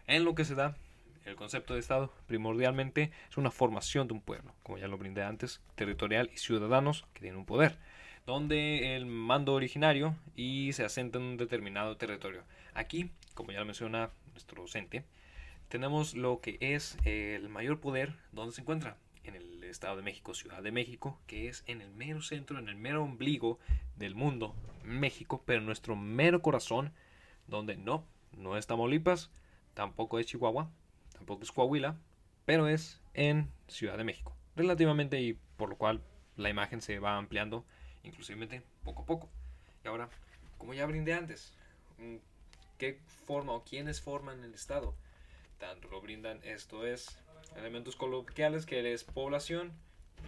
[0.07, 0.76] en lo que se da
[1.24, 5.22] el concepto de Estado primordialmente es una formación de un pueblo, como ya lo brindé
[5.22, 7.78] antes, territorial y ciudadanos que tienen un poder,
[8.26, 12.44] donde el mando originario y se asenta en un determinado territorio.
[12.74, 15.04] Aquí, como ya lo menciona nuestro docente,
[15.68, 18.96] tenemos lo que es el mayor poder, donde se encuentra?
[19.24, 22.68] En el Estado de México, Ciudad de México, que es en el mero centro, en
[22.68, 23.58] el mero ombligo
[23.96, 26.92] del mundo, México, pero nuestro mero corazón,
[27.46, 28.04] donde no,
[28.37, 29.30] no es Tamaulipas,
[29.74, 30.70] tampoco es Chihuahua,
[31.22, 31.96] tampoco es Coahuila,
[32.44, 36.02] pero es en Ciudad de México, relativamente y por lo cual
[36.37, 37.64] la imagen se va ampliando
[38.02, 39.28] inclusive poco a poco.
[39.85, 40.08] Y ahora,
[40.58, 41.54] como ya brindé antes,
[42.76, 44.96] ¿qué forma o quiénes forman el Estado?
[45.58, 47.16] Tanto lo brindan, esto es,
[47.56, 49.70] elementos coloquiales que es población,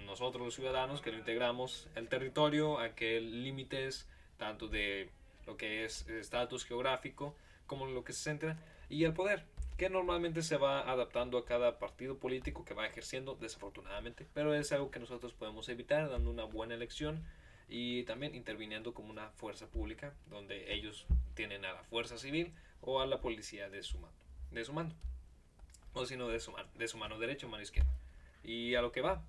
[0.06, 5.10] nosotros los ciudadanos que lo integramos, el territorio, aquel límites tanto de
[5.44, 7.34] lo que es estatus geográfico
[7.66, 8.56] como lo que se centra,
[8.88, 9.44] y el poder,
[9.88, 14.90] normalmente se va adaptando a cada partido político que va ejerciendo, desafortunadamente, pero es algo
[14.90, 17.24] que nosotros podemos evitar dando una buena elección
[17.68, 23.00] y también interviniendo como una fuerza pública, donde ellos tienen a la fuerza civil o
[23.00, 24.16] a la policía de su mando,
[24.50, 24.94] de su mando
[25.94, 27.90] o sino de su, mano, de su mano derecha o mano izquierda.
[28.42, 29.22] Y a lo que va,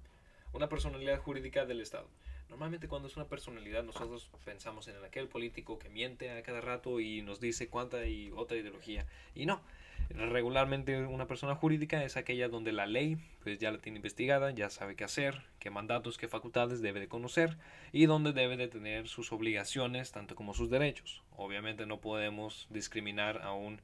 [0.52, 2.08] una personalidad jurídica del Estado.
[2.50, 7.00] Normalmente cuando es una personalidad nosotros pensamos en aquel político que miente a cada rato
[7.00, 9.06] y nos dice cuánta y otra ideología.
[9.34, 9.62] Y no,
[10.10, 14.70] Regularmente una persona jurídica es aquella donde la ley pues ya la tiene investigada, ya
[14.70, 17.58] sabe qué hacer, qué mandatos, qué facultades debe de conocer
[17.92, 21.24] y donde debe de tener sus obligaciones tanto como sus derechos.
[21.36, 23.82] Obviamente no podemos discriminar a un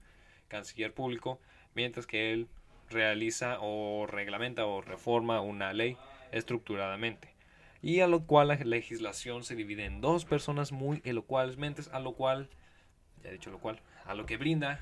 [0.47, 1.39] canciller público
[1.73, 2.47] mientras que él
[2.89, 5.97] realiza o reglamenta o reforma una ley
[6.31, 7.34] estructuradamente
[7.81, 11.99] y a lo cual la legislación se divide en dos personas muy elocuales mentes, a
[11.99, 12.49] lo cual,
[13.23, 14.79] ya he dicho lo cual, a lo que brinda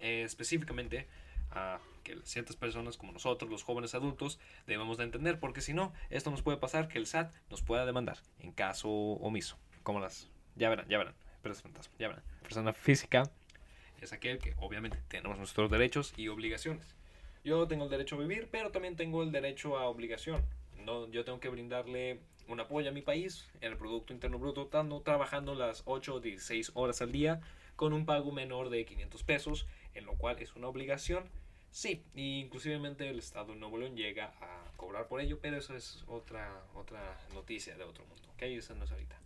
[0.00, 1.06] eh, específicamente
[1.50, 5.92] a que ciertas personas como nosotros, los jóvenes adultos, debemos de entender, porque si no,
[6.10, 10.28] esto nos puede pasar que el SAT nos pueda demandar en caso omiso, como las,
[10.56, 12.22] ya verán, ya verán, fantasma, ya verán.
[12.42, 13.30] Persona física
[14.00, 16.94] es aquel que obviamente tenemos nuestros derechos y obligaciones.
[17.44, 20.42] Yo tengo el derecho a vivir, pero también tengo el derecho a obligación.
[20.84, 24.62] No, yo tengo que brindarle un apoyo a mi país en el Producto Interno Bruto,
[24.62, 27.40] estando trabajando las 8 o 16 horas al día
[27.76, 29.66] con un pago menor de 500 pesos,
[29.98, 31.28] en lo cual es una obligación.
[31.70, 36.02] Sí, inclusivemente el Estado de Nuevo León llega a cobrar por ello, pero eso es
[36.08, 37.00] otra, otra
[37.34, 38.42] noticia de otro mundo, ¿ok?
[38.42, 39.16] Esa no es ahorita.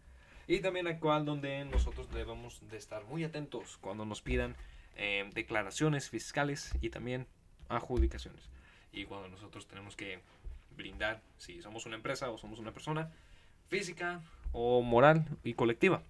[0.49, 4.57] Y también actual donde nosotros debemos de estar muy atentos cuando nos pidan
[4.97, 7.27] eh, declaraciones fiscales y también
[7.69, 8.43] adjudicaciones.
[8.93, 10.21] Y cuando nosotros tenemos que
[10.77, 13.11] brindar si somos una empresa o somos una persona
[13.69, 14.21] física
[14.53, 16.03] o moral y colectiva.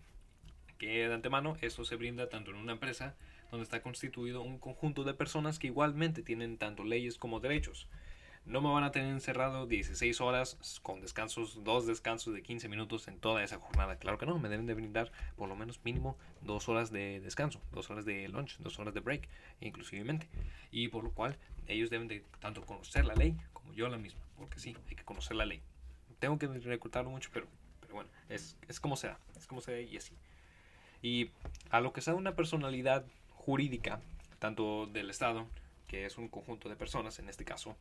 [0.79, 3.14] Que de antemano esto se brinda tanto en una empresa
[3.53, 7.87] donde está constituido un conjunto de personas que igualmente tienen tanto leyes como derechos.
[8.47, 13.07] No me van a tener encerrado 16 horas con descansos, dos descansos de 15 minutos
[13.09, 13.97] en toda esa jornada.
[13.97, 17.61] Claro que no, me deben de brindar por lo menos mínimo dos horas de descanso,
[17.73, 19.29] dos horas de lunch, dos horas de break,
[19.61, 20.29] inclusivemente.
[20.73, 21.37] Y por lo cual
[21.69, 25.05] ellos deben de tanto conocer la ley como yo la misma, porque sí, hay que
[25.05, 25.61] conocer la ley.
[26.21, 27.47] Tengo que reclutarlo mucho, pero,
[27.83, 30.15] pero bueno, es, es como sea, es como sea y así.
[31.03, 31.31] Y
[31.71, 33.05] a lo que sea una personalidad
[33.45, 34.01] jurídica,
[34.39, 35.47] tanto del Estado,
[35.89, 37.77] que es un conjunto de personas en este caso,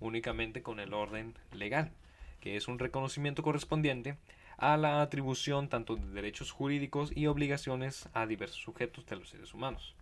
[0.00, 1.92] únicamente con el orden legal,
[2.40, 4.16] que es un reconocimiento correspondiente
[4.56, 9.52] a la atribución tanto de derechos jurídicos y obligaciones a diversos sujetos de los seres
[9.52, 9.94] humanos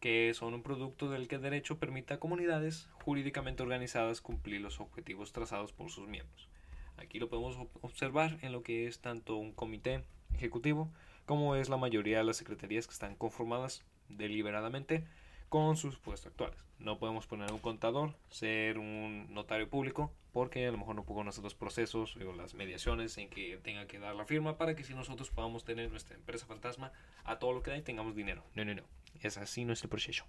[0.00, 4.80] que son un producto del que el derecho permite a comunidades jurídicamente organizadas cumplir los
[4.80, 6.48] objetivos trazados por sus miembros.
[6.96, 10.02] Aquí lo podemos observar en lo que es tanto un comité
[10.34, 10.90] ejecutivo
[11.26, 15.04] como es la mayoría de las secretarías que están conformadas deliberadamente
[15.48, 16.58] con sus puestos actuales.
[16.78, 21.18] No podemos poner un contador, ser un notario público, porque a lo mejor no puedo
[21.18, 24.84] conocer los procesos o las mediaciones en que tenga que dar la firma para que
[24.84, 26.92] si nosotros podamos tener nuestra empresa fantasma
[27.24, 28.44] a todo lo que da y tengamos dinero.
[28.54, 28.82] No, no, no.
[29.20, 30.24] Es así nuestro proceso.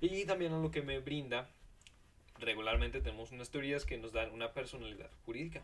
[0.00, 1.48] Y también a lo que me brinda,
[2.38, 5.62] regularmente tenemos unas teorías que nos dan una personalidad jurídica.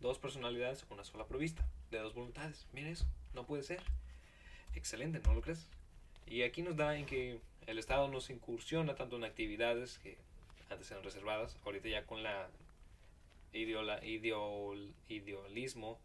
[0.00, 2.66] Dos personalidades, una sola provista, de dos voluntades.
[2.72, 3.82] Miren eso, no puede ser.
[4.74, 5.66] Excelente, ¿no lo crees?
[6.30, 10.18] Y aquí nos da en que el Estado nos incursiona tanto en actividades que
[10.68, 12.50] antes eran reservadas, ahorita ya con la
[13.52, 15.98] ideola, idealismo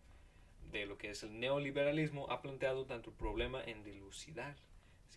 [0.71, 4.55] de lo que es el neoliberalismo ha planteado tanto el problema en dilucidar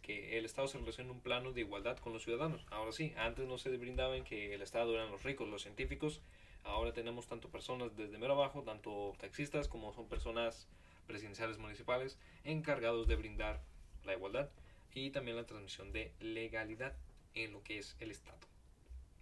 [0.03, 2.64] que el Estado se relaciona en un plano de igualdad con los ciudadanos.
[2.71, 6.21] Ahora sí, antes no se brindaba en que el Estado eran los ricos, los científicos.
[6.64, 10.69] Ahora tenemos tanto personas desde mero abajo, tanto taxistas como son personas
[11.07, 13.61] presidenciales municipales encargados de brindar
[14.05, 14.49] la igualdad
[14.96, 16.96] y también la transmisión de legalidad
[17.35, 18.38] en lo que es el Estado.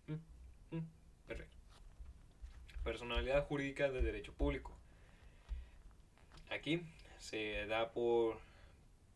[0.07, 0.89] Mm, mm,
[1.27, 1.57] perfecto.
[2.85, 4.73] Personalidad jurídica de derecho público.
[6.49, 6.81] Aquí
[7.19, 8.39] se da por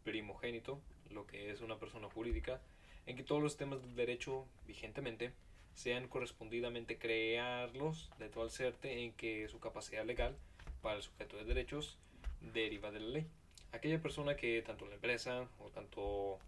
[0.02, 2.60] primogénito lo que es una persona jurídica,
[3.06, 5.32] en que todos los temas del derecho vigentemente
[5.74, 10.36] sean correspondidamente crearlos de tal suerte en que su capacidad legal
[10.82, 11.98] para el sujeto de derechos
[12.40, 13.26] deriva de la ley.
[13.72, 16.38] Aquella persona que tanto la empresa o tanto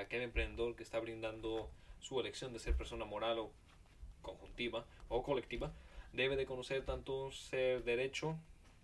[0.00, 3.52] aquel emprendedor que está brindando su elección de ser persona moral o
[4.22, 5.72] conjuntiva o colectiva
[6.12, 8.36] debe de conocer tanto ser derecho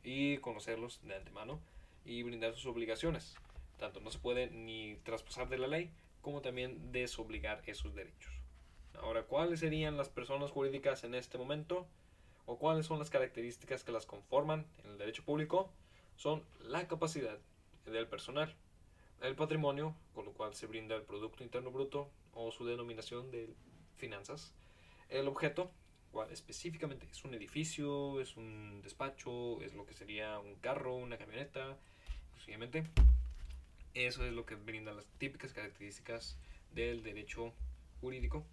[0.03, 1.61] y conocerlos de antemano
[2.05, 3.37] y brindar sus obligaciones
[3.79, 5.91] tanto no se puede ni traspasar de la ley
[6.23, 8.33] como también desobligar esos derechos.
[8.95, 11.87] Ahora, ¿cuáles serían las personas jurídicas en este momento?
[12.47, 15.71] ¿O cuáles son las características que las conforman en el derecho público?
[16.17, 17.39] Son la capacidad
[17.91, 18.55] del personal,
[19.23, 23.55] el patrimonio, con lo cual se brinda el Producto Interno Bruto o su denominación de
[23.97, 24.53] finanzas,
[25.09, 25.71] el objeto,
[26.13, 31.19] cual específicamente es un edificio, es un despacho, es lo que sería un carro, una
[31.19, 31.77] camioneta,
[32.35, 32.85] posiblemente
[33.95, 36.37] eso es lo que brinda las típicas características
[36.73, 37.55] del derecho
[38.01, 38.45] jurídico,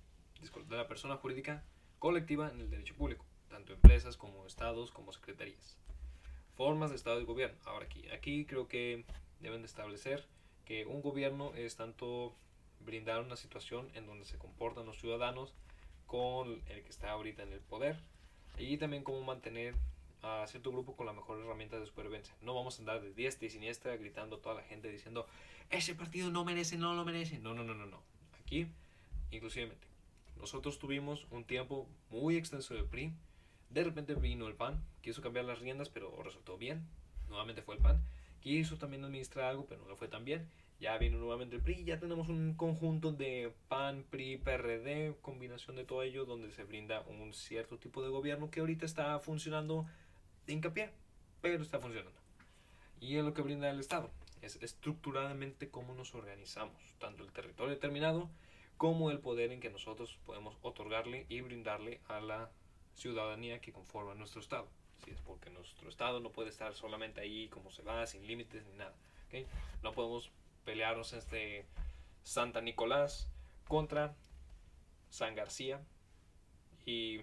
[0.70, 1.64] de la persona jurídica
[2.00, 5.78] colectiva en el derecho público, tanto empresas como estados como secretarías.
[6.56, 7.58] Formas de estado y gobierno.
[7.66, 9.06] Ahora aquí, aquí creo que
[9.40, 10.26] deben de establecer
[10.66, 12.36] que un gobierno es tanto
[12.80, 15.54] brindar una situación en donde se comportan los ciudadanos
[16.06, 17.98] con el que está ahorita en el poder
[18.58, 19.76] y también cómo mantener
[20.22, 22.34] a cierto grupo con la mejor herramienta de supervivencia.
[22.42, 25.28] No vamos a andar de diestra y siniestra gritando a toda la gente diciendo
[25.70, 27.40] ese partido no merece, no lo merece.
[27.40, 28.00] No, no, no, no, no.
[28.42, 28.68] Aquí,
[29.32, 29.88] inclusivemente,
[30.38, 33.12] nosotros tuvimos un tiempo muy extenso de PRI.
[33.74, 36.88] De repente vino el PAN, quiso cambiar las riendas, pero resultó bien.
[37.28, 38.04] Nuevamente fue el PAN.
[38.40, 40.48] Quiso también administrar algo, pero no le fue tan bien.
[40.80, 45.86] Ya vino nuevamente el PRI, ya tenemos un conjunto de PAN, PRI, PRD, combinación de
[45.86, 49.88] todo ello, donde se brinda un cierto tipo de gobierno que ahorita está funcionando
[50.46, 50.92] de hincapié,
[51.42, 52.20] pero está funcionando.
[53.00, 54.12] Y es lo que brinda el Estado,
[54.42, 58.30] es estructuradamente cómo nos organizamos, tanto el territorio determinado
[58.78, 62.52] como el poder en que nosotros podemos otorgarle y brindarle a la
[62.96, 64.68] ciudadanía que conforma nuestro Estado.
[65.04, 68.66] Si es porque nuestro Estado no puede estar solamente ahí como se va, sin límites
[68.66, 68.94] ni nada.
[69.28, 69.46] ¿okay?
[69.82, 70.32] No podemos
[70.64, 71.66] pelearnos este
[72.24, 73.28] Santa Nicolás
[73.68, 74.16] contra
[75.10, 75.82] San García
[76.86, 77.22] y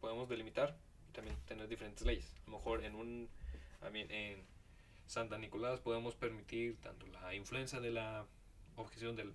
[0.00, 0.76] podemos delimitar
[1.08, 2.34] y también tener diferentes leyes.
[2.46, 3.28] A lo mejor en un
[3.82, 4.44] en
[5.06, 8.26] Santa Nicolás podemos permitir tanto la influencia de la
[8.76, 9.34] objeción del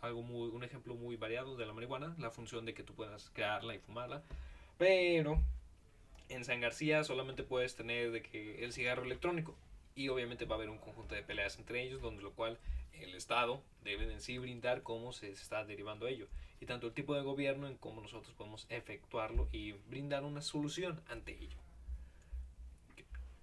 [0.00, 3.30] algo muy, un ejemplo muy variado de la marihuana, la función de que tú puedas
[3.30, 4.22] crearla y fumarla,
[4.80, 5.38] pero
[6.30, 9.54] en San García solamente puedes tener de que el cigarro electrónico
[9.94, 12.58] y obviamente va a haber un conjunto de peleas entre ellos, donde lo cual
[12.94, 16.28] el Estado debe en sí brindar cómo se está derivando ello
[16.62, 21.02] y tanto el tipo de gobierno en cómo nosotros podemos efectuarlo y brindar una solución
[21.10, 21.58] ante ello.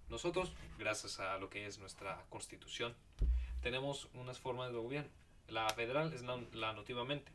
[0.10, 2.96] Nosotros, gracias a lo que es nuestra constitución,
[3.62, 5.12] tenemos unas formas de gobierno.
[5.50, 7.32] La federal es la, la nativamente,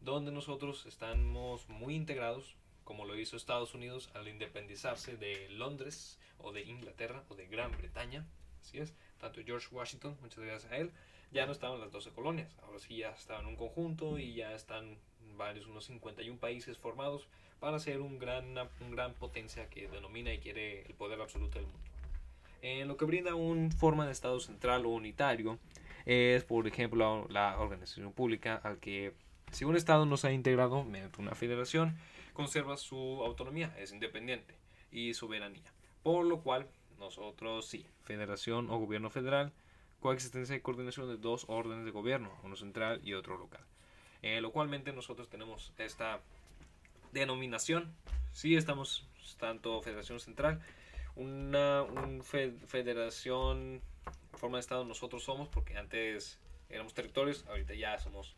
[0.00, 2.54] donde nosotros estamos muy integrados,
[2.90, 7.70] como lo hizo Estados Unidos al independizarse de Londres o de Inglaterra o de Gran
[7.78, 8.26] Bretaña.
[8.60, 10.90] Así es, tanto George Washington, muchas gracias a él,
[11.30, 14.96] ya no estaban las 12 colonias, ahora sí ya estaban un conjunto y ya están
[15.36, 17.28] varios, unos 51 países formados
[17.60, 21.68] para ser un gran, un gran potencia que denomina y quiere el poder absoluto del
[21.68, 21.88] mundo.
[22.60, 25.60] En lo que brinda una forma de Estado central o unitario
[26.06, 29.12] es, por ejemplo, la organización pública al que
[29.52, 31.96] si un Estado no se ha integrado mediante una federación,
[32.32, 34.54] conserva su autonomía, es independiente
[34.90, 35.72] y soberanía.
[36.02, 36.68] Por lo cual,
[36.98, 39.52] nosotros sí, federación o gobierno federal,
[40.00, 43.62] coexistencia y coordinación de dos órdenes de gobierno, uno central y otro local.
[44.22, 46.20] Eh, localmente nosotros tenemos esta
[47.12, 47.94] denominación,
[48.32, 49.06] sí estamos
[49.38, 50.60] tanto federación central,
[51.16, 51.84] una
[52.66, 53.80] federación
[54.34, 58.34] forma de estado nosotros somos, porque antes éramos territorios, ahorita ya somos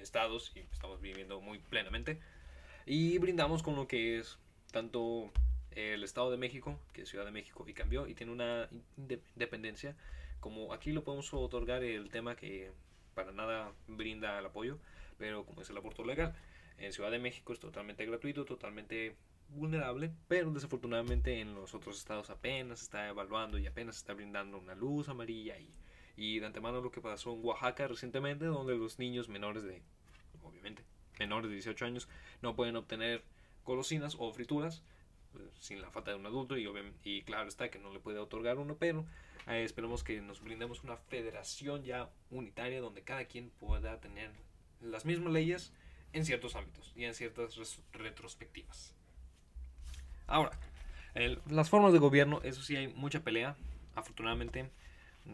[0.00, 2.20] estados y estamos viviendo muy plenamente.
[2.88, 4.38] Y brindamos con lo que es
[4.70, 5.32] tanto
[5.72, 9.96] el Estado de México, que es Ciudad de México, y cambió y tiene una independencia,
[10.38, 12.70] como aquí lo podemos otorgar el tema que
[13.14, 14.78] para nada brinda el apoyo,
[15.18, 16.36] pero como es el aborto legal,
[16.78, 19.16] en Ciudad de México es totalmente gratuito, totalmente
[19.48, 24.76] vulnerable, pero desafortunadamente en los otros estados apenas está evaluando y apenas está brindando una
[24.76, 25.74] luz amarilla y,
[26.16, 29.82] y de antemano lo que pasó en Oaxaca recientemente, donde los niños menores de,
[30.44, 30.84] obviamente,
[31.18, 32.08] menores de 18 años
[32.42, 33.22] no pueden obtener
[33.64, 34.82] golosinas o frituras
[35.32, 36.68] pues, sin la falta de un adulto y,
[37.04, 39.04] y claro está que no le puede otorgar uno, pero
[39.48, 44.30] eh, esperemos que nos brindemos una federación ya unitaria donde cada quien pueda tener
[44.80, 45.72] las mismas leyes
[46.12, 48.94] en ciertos ámbitos y en ciertas retrospectivas.
[50.26, 50.50] Ahora,
[51.48, 53.56] las formas de gobierno, eso sí hay mucha pelea.
[53.94, 54.70] Afortunadamente,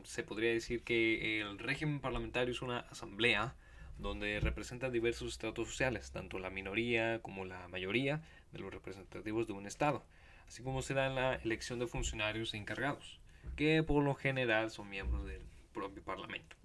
[0.05, 3.55] se podría decir que el régimen parlamentario es una asamblea
[4.03, 8.21] donde representa diversos estratos sociales, tanto la minoría como la mayoría
[8.53, 10.05] de los representativos de un Estado,
[10.47, 13.21] así como se da la elección de funcionarios encargados,
[13.57, 15.43] que por lo general son miembros del
[15.73, 16.57] propio Parlamento,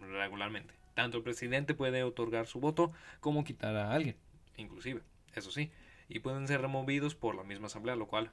[0.00, 0.74] regularmente.
[0.94, 4.16] Tanto el presidente puede otorgar su voto como quitar a alguien,
[4.56, 5.00] inclusive,
[5.34, 5.72] eso sí,
[6.08, 8.30] y pueden ser removidos por la misma asamblea, lo cual,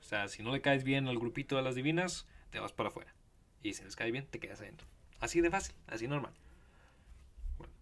[0.00, 2.88] o sea, si no le caes bien al grupito de las divinas, te vas para
[2.88, 3.12] afuera.
[3.62, 4.86] Y si les cae bien, te quedas adentro.
[5.20, 6.32] Así de fácil, así normal.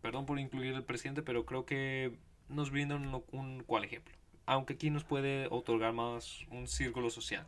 [0.01, 2.19] Perdón por incluir al presidente, pero creo que
[2.49, 4.15] nos brinda un, un cual ejemplo.
[4.47, 7.47] Aunque aquí nos puede otorgar más un círculo social.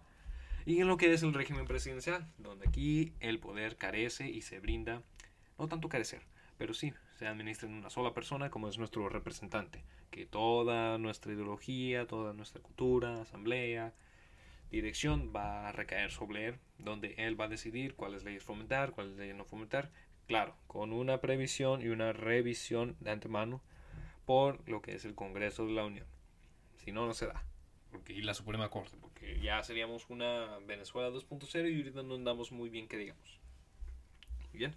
[0.66, 4.60] Y en lo que es el régimen presidencial, donde aquí el poder carece y se
[4.60, 5.02] brinda,
[5.58, 6.22] no tanto carecer,
[6.58, 11.32] pero sí se administra en una sola persona como es nuestro representante, que toda nuestra
[11.32, 13.94] ideología, toda nuestra cultura, asamblea,
[14.70, 19.16] dirección va a recaer sobre él, donde él va a decidir cuáles leyes fomentar, cuáles
[19.16, 19.90] leyes no fomentar,
[20.28, 23.60] claro, con una previsión y una revisión de antemano
[24.26, 26.06] por lo que es el Congreso de la Unión.
[26.76, 27.42] Si no, no se da.
[27.90, 32.52] Porque, y la Suprema Corte, porque ya seríamos una Venezuela 2.0 y ahorita no andamos
[32.52, 33.40] muy bien que digamos.
[34.52, 34.76] Bien.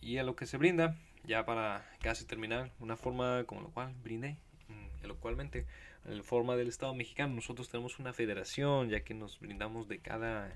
[0.00, 3.94] Y a lo que se brinda ya para casi terminar, una forma como lo cual
[4.02, 4.36] brindé,
[4.68, 5.66] mm, elocualmente,
[6.04, 7.34] en la forma del Estado mexicano.
[7.34, 10.52] Nosotros tenemos una federación, ya que nos brindamos de cada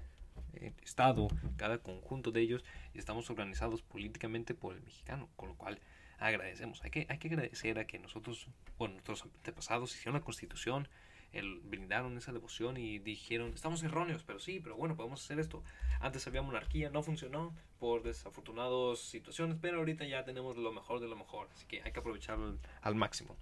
[0.82, 2.64] Estado, cada conjunto de ellos,
[2.94, 5.80] y estamos organizados políticamente por el mexicano, con lo cual
[6.18, 6.82] agradecemos.
[6.84, 10.88] Hay que, hay que agradecer a que nosotros, bueno, nuestros antepasados hicieron la constitución,
[11.32, 15.62] el, brindaron esa devoción y dijeron, estamos erróneos, pero sí, pero bueno, podemos hacer esto.
[16.00, 21.08] Antes había monarquía, no funcionó por desafortunadas situaciones, pero ahorita ya tenemos lo mejor de
[21.08, 23.36] lo mejor, así que hay que aprovecharlo al, máximo.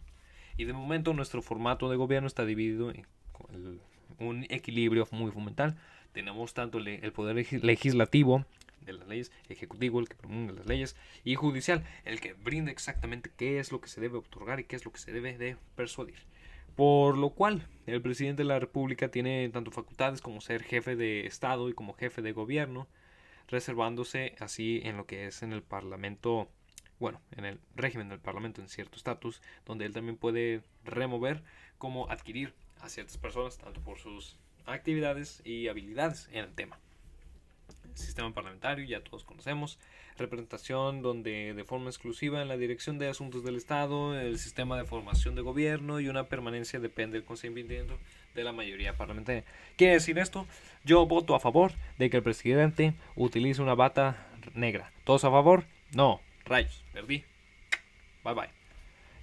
[0.56, 3.06] Y de momento nuestro formato de gobierno está dividido en
[4.18, 5.76] un equilibrio muy fundamental.
[6.16, 8.46] Tenemos tanto el poder legislativo
[8.80, 13.30] de las leyes, ejecutivo, el que promulga las leyes, y judicial, el que brinda exactamente
[13.36, 15.58] qué es lo que se debe otorgar y qué es lo que se debe de
[15.74, 16.16] persuadir.
[16.74, 21.26] Por lo cual, el presidente de la República tiene tanto facultades como ser jefe de
[21.26, 22.88] Estado y como jefe de gobierno,
[23.48, 26.48] reservándose así en lo que es en el Parlamento,
[26.98, 31.42] bueno, en el régimen del Parlamento en cierto estatus, donde él también puede remover
[31.76, 36.78] como adquirir a ciertas personas, tanto por sus actividades y habilidades en el tema
[37.98, 39.78] sistema parlamentario, ya todos conocemos,
[40.16, 44.84] representación donde de forma exclusiva en la dirección de asuntos del Estado, el sistema de
[44.84, 47.98] formación de gobierno y una permanencia depende del consentimiento
[48.34, 49.44] de la mayoría parlamentaria.
[49.76, 50.46] ¿Quiere decir esto?
[50.84, 54.92] Yo voto a favor de que el presidente utilice una bata negra.
[55.04, 55.64] ¿Todos a favor?
[55.92, 57.24] No, rayos, perdí.
[58.24, 58.65] Bye bye.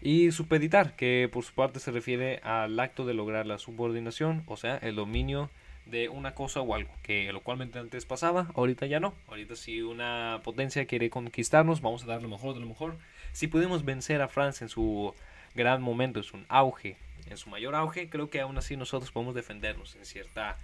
[0.05, 4.57] Y supeditar, que por su parte se refiere al acto de lograr la subordinación, o
[4.57, 5.49] sea, el dominio
[5.85, 9.13] de una cosa o algo, que lo cualmente antes pasaba, ahorita ya no.
[9.29, 12.97] Ahorita si una potencia quiere conquistarnos, vamos a dar lo mejor de lo mejor.
[13.31, 15.15] Si pudimos vencer a Francia en su
[15.55, 16.97] gran momento, en su auge,
[17.29, 20.57] en su mayor auge, creo que aún así nosotros podemos defendernos en cierta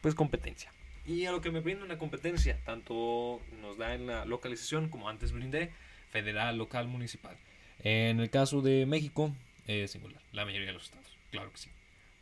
[0.00, 0.72] pues competencia.
[1.06, 5.08] Y a lo que me brinda una competencia, tanto nos da en la localización como
[5.08, 5.70] antes brindé,
[6.10, 7.36] federal, local, municipal.
[7.82, 9.34] En el caso de México,
[9.66, 11.70] es singular, la mayoría de los estados, claro que sí.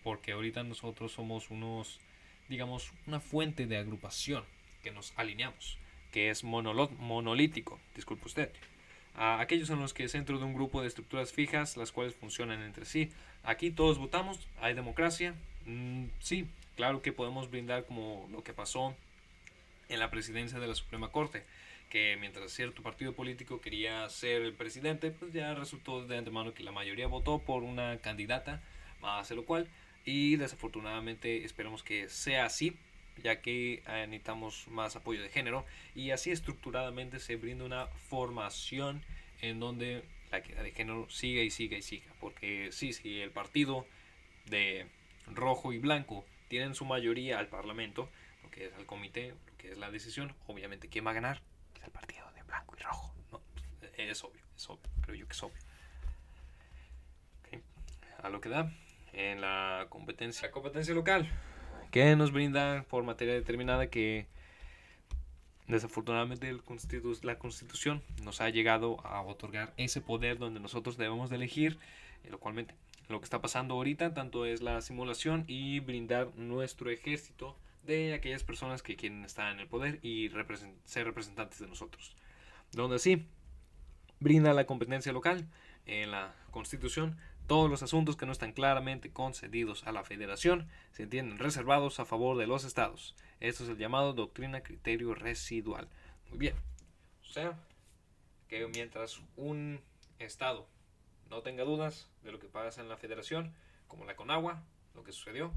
[0.02, 2.00] Porque ahorita nosotros somos unos
[2.48, 4.44] digamos, una fuente de agrupación
[4.82, 5.78] que nos alineamos,
[6.12, 8.50] que es monolítico, disculpe usted.
[9.14, 12.62] Aquellos en los que es dentro de un grupo de estructuras fijas, las cuales funcionan
[12.62, 13.10] entre sí.
[13.42, 15.34] Aquí todos votamos, hay democracia.
[15.66, 18.94] Mm, sí, claro que podemos brindar como lo que pasó
[19.88, 21.44] en la presidencia de la Suprema Corte,
[21.88, 26.62] que mientras cierto partido político quería ser el presidente, pues ya resultó de antemano que
[26.62, 28.62] la mayoría votó por una candidata,
[29.00, 29.68] más de lo cual
[30.04, 32.76] y desafortunadamente esperemos que sea así
[33.22, 35.64] ya que eh, necesitamos más apoyo de género
[35.94, 39.02] y así estructuradamente se brinda una formación
[39.40, 43.30] en donde la equidad de género siga y siga y siga porque sí, si el
[43.30, 43.86] partido
[44.46, 44.86] de
[45.26, 48.08] rojo y blanco tienen su mayoría al parlamento
[48.42, 51.42] lo que es el comité, lo que es la decisión obviamente quién va a ganar
[51.78, 53.14] es el partido de blanco y rojo.
[53.32, 53.40] No,
[53.96, 55.62] es obvio, es obvio, creo yo que es obvio.
[58.22, 58.72] A lo que da
[59.12, 61.30] en la competencia, competencia local,
[61.92, 64.26] que nos brinda por materia determinada que
[65.68, 66.62] desafortunadamente el
[67.22, 71.78] la constitución nos ha llegado a otorgar ese poder donde nosotros debemos de elegir,
[72.24, 72.66] eh, lo cual
[73.08, 77.54] lo que está pasando ahorita tanto es la simulación y brindar nuestro ejército
[77.88, 80.30] de aquellas personas que quieren estar en el poder y
[80.84, 82.14] ser representantes de nosotros.
[82.72, 83.26] Donde sí,
[84.20, 85.48] brinda la competencia local
[85.86, 87.18] en la constitución
[87.48, 92.04] todos los asuntos que no están claramente concedidos a la federación se entienden reservados a
[92.04, 93.16] favor de los estados.
[93.40, 95.88] Esto es el llamado doctrina criterio residual.
[96.28, 96.54] Muy bien.
[97.22, 97.58] O sea,
[98.48, 99.80] que mientras un
[100.18, 100.68] estado
[101.30, 103.54] no tenga dudas de lo que pasa en la federación,
[103.86, 104.62] como la Conagua,
[104.94, 105.50] lo que sucedió,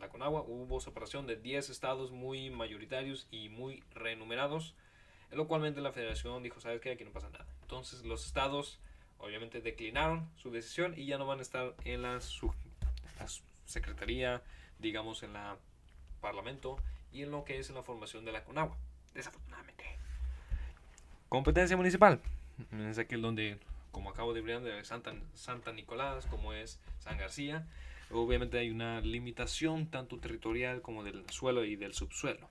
[0.00, 4.74] la Conagua hubo separación de 10 estados muy mayoritarios y muy renumerados,
[5.30, 6.92] en lo cual la federación dijo, ¿sabes qué?
[6.92, 7.46] Aquí no pasa nada.
[7.62, 8.78] Entonces los estados
[9.18, 12.20] obviamente declinaron su decisión y ya no van a estar en la,
[13.64, 14.42] secretaría,
[14.78, 15.56] digamos en la
[16.20, 16.76] parlamento
[17.12, 18.76] y en lo que es en la formación de la CONAGUA,
[19.14, 19.84] desafortunadamente.
[21.28, 22.20] Competencia municipal,
[22.88, 23.58] es aquel donde,
[23.92, 27.66] como acabo de hablar de Santa, Santa Nicolás, como es San García,
[28.10, 32.48] obviamente hay una limitación tanto territorial como del suelo y del subsuelo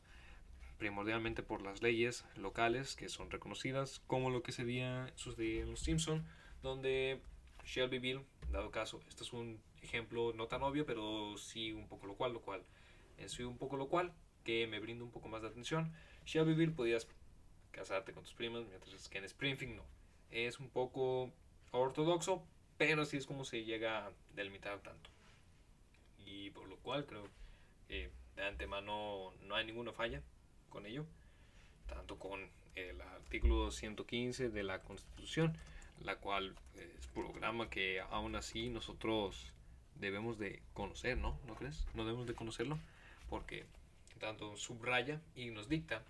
[0.84, 5.80] primordialmente por las leyes locales que son reconocidas, como lo que sería sucedía en los
[5.80, 6.26] Simpson,
[6.62, 7.22] donde
[7.64, 12.16] Shelbyville, dado caso, este es un ejemplo no tan obvio, pero sí un poco lo
[12.16, 12.64] cual, lo cual,
[13.40, 14.12] un poco lo cual,
[14.44, 15.94] que me brinda un poco más de atención.
[16.26, 17.08] Shelbyville podías
[17.72, 19.86] casarte con tus primas, mientras que en Springfield no.
[20.32, 21.32] Es un poco
[21.72, 22.44] ortodoxo,
[22.78, 25.13] pero así es como se llega a delimitar tanto.
[26.26, 27.28] Y por lo cual creo
[27.88, 30.22] que de antemano no hay ninguna falla
[30.70, 31.06] con ello,
[31.88, 35.58] tanto con el artículo 115 de la Constitución
[36.02, 39.52] la cual es programa que aún así nosotros
[39.96, 41.38] debemos de conocer, ¿no?
[41.48, 41.86] ¿No crees?
[41.94, 42.80] No debemos de conocerlo
[43.30, 43.66] porque
[44.20, 46.04] tanto subraya y nos dicta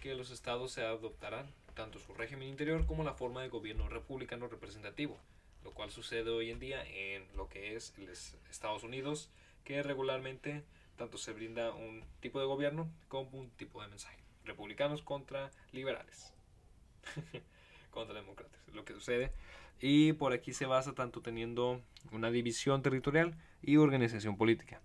[0.00, 4.48] que los estados se adoptarán tanto su régimen interior como la forma de gobierno republicano
[4.48, 5.18] representativo,
[5.64, 9.28] lo cual sucede hoy en día en lo que es los Estados Unidos,
[9.66, 10.64] que regularmente
[10.96, 14.16] tanto se brinda un tipo de gobierno como un tipo de mensaje.
[14.44, 16.32] Republicanos contra liberales.
[17.90, 18.60] contra demócratas.
[18.72, 19.32] Lo que sucede.
[19.80, 24.80] Y por aquí se basa tanto teniendo una división territorial y organización política.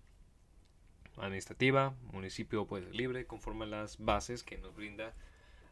[1.16, 5.14] Administrativa, municipio puede ser libre, conforme las bases que nos brinda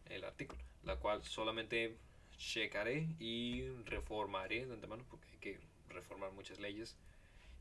[0.08, 1.96] el artículo, la cual solamente
[2.36, 6.96] checaré y reformaré de antemano porque hay que reformar muchas leyes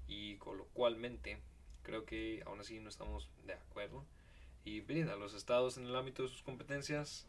[0.09, 1.39] y coloquialmente
[1.83, 4.03] creo que aún así no estamos de acuerdo
[4.65, 7.25] y brinda los estados en el ámbito de sus competencias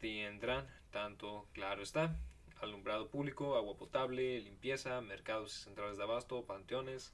[0.00, 2.16] tendrán tanto, claro está,
[2.60, 7.12] alumbrado público, agua potable, limpieza, mercados y centrales de abasto, panteones,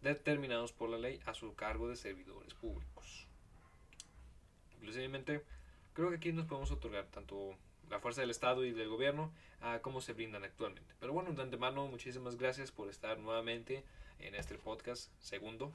[0.00, 3.26] determinados por la ley a su cargo de servidores públicos.
[4.76, 5.44] Inclusivemente,
[5.94, 7.56] creo que aquí nos podemos otorgar tanto
[7.90, 10.94] la fuerza del Estado y del gobierno a cómo se brindan actualmente.
[10.98, 13.84] Pero bueno, de antemano, muchísimas gracias por estar nuevamente
[14.18, 15.72] en este podcast segundo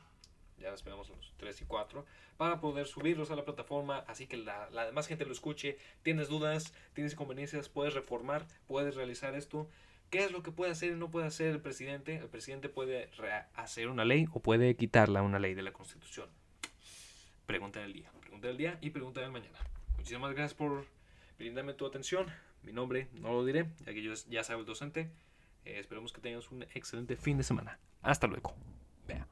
[0.60, 2.06] ya esperamos los 3 y 4,
[2.38, 5.78] para poder subirlos a la plataforma, así que la, la demás gente lo escuche.
[6.04, 9.70] Tienes dudas, tienes inconveniencias, puedes reformar, puedes realizar esto.
[10.10, 12.16] ¿Qué es lo que puede hacer y no puede hacer el presidente?
[12.16, 13.10] El presidente puede
[13.56, 16.30] hacer una ley o puede quitarla una ley de la Constitución.
[17.46, 19.58] Pregunta del día, pregunta del día y pregunta del mañana.
[19.98, 20.86] Muchísimas gracias por
[21.38, 22.28] brindarme tu atención.
[22.64, 25.10] Mi nombre no lo diré, ya que yo ya sabe el docente.
[25.66, 27.80] Eh, esperemos que tengas un excelente fin de semana.
[28.02, 28.54] Hasta luego.
[29.08, 29.28] Vea.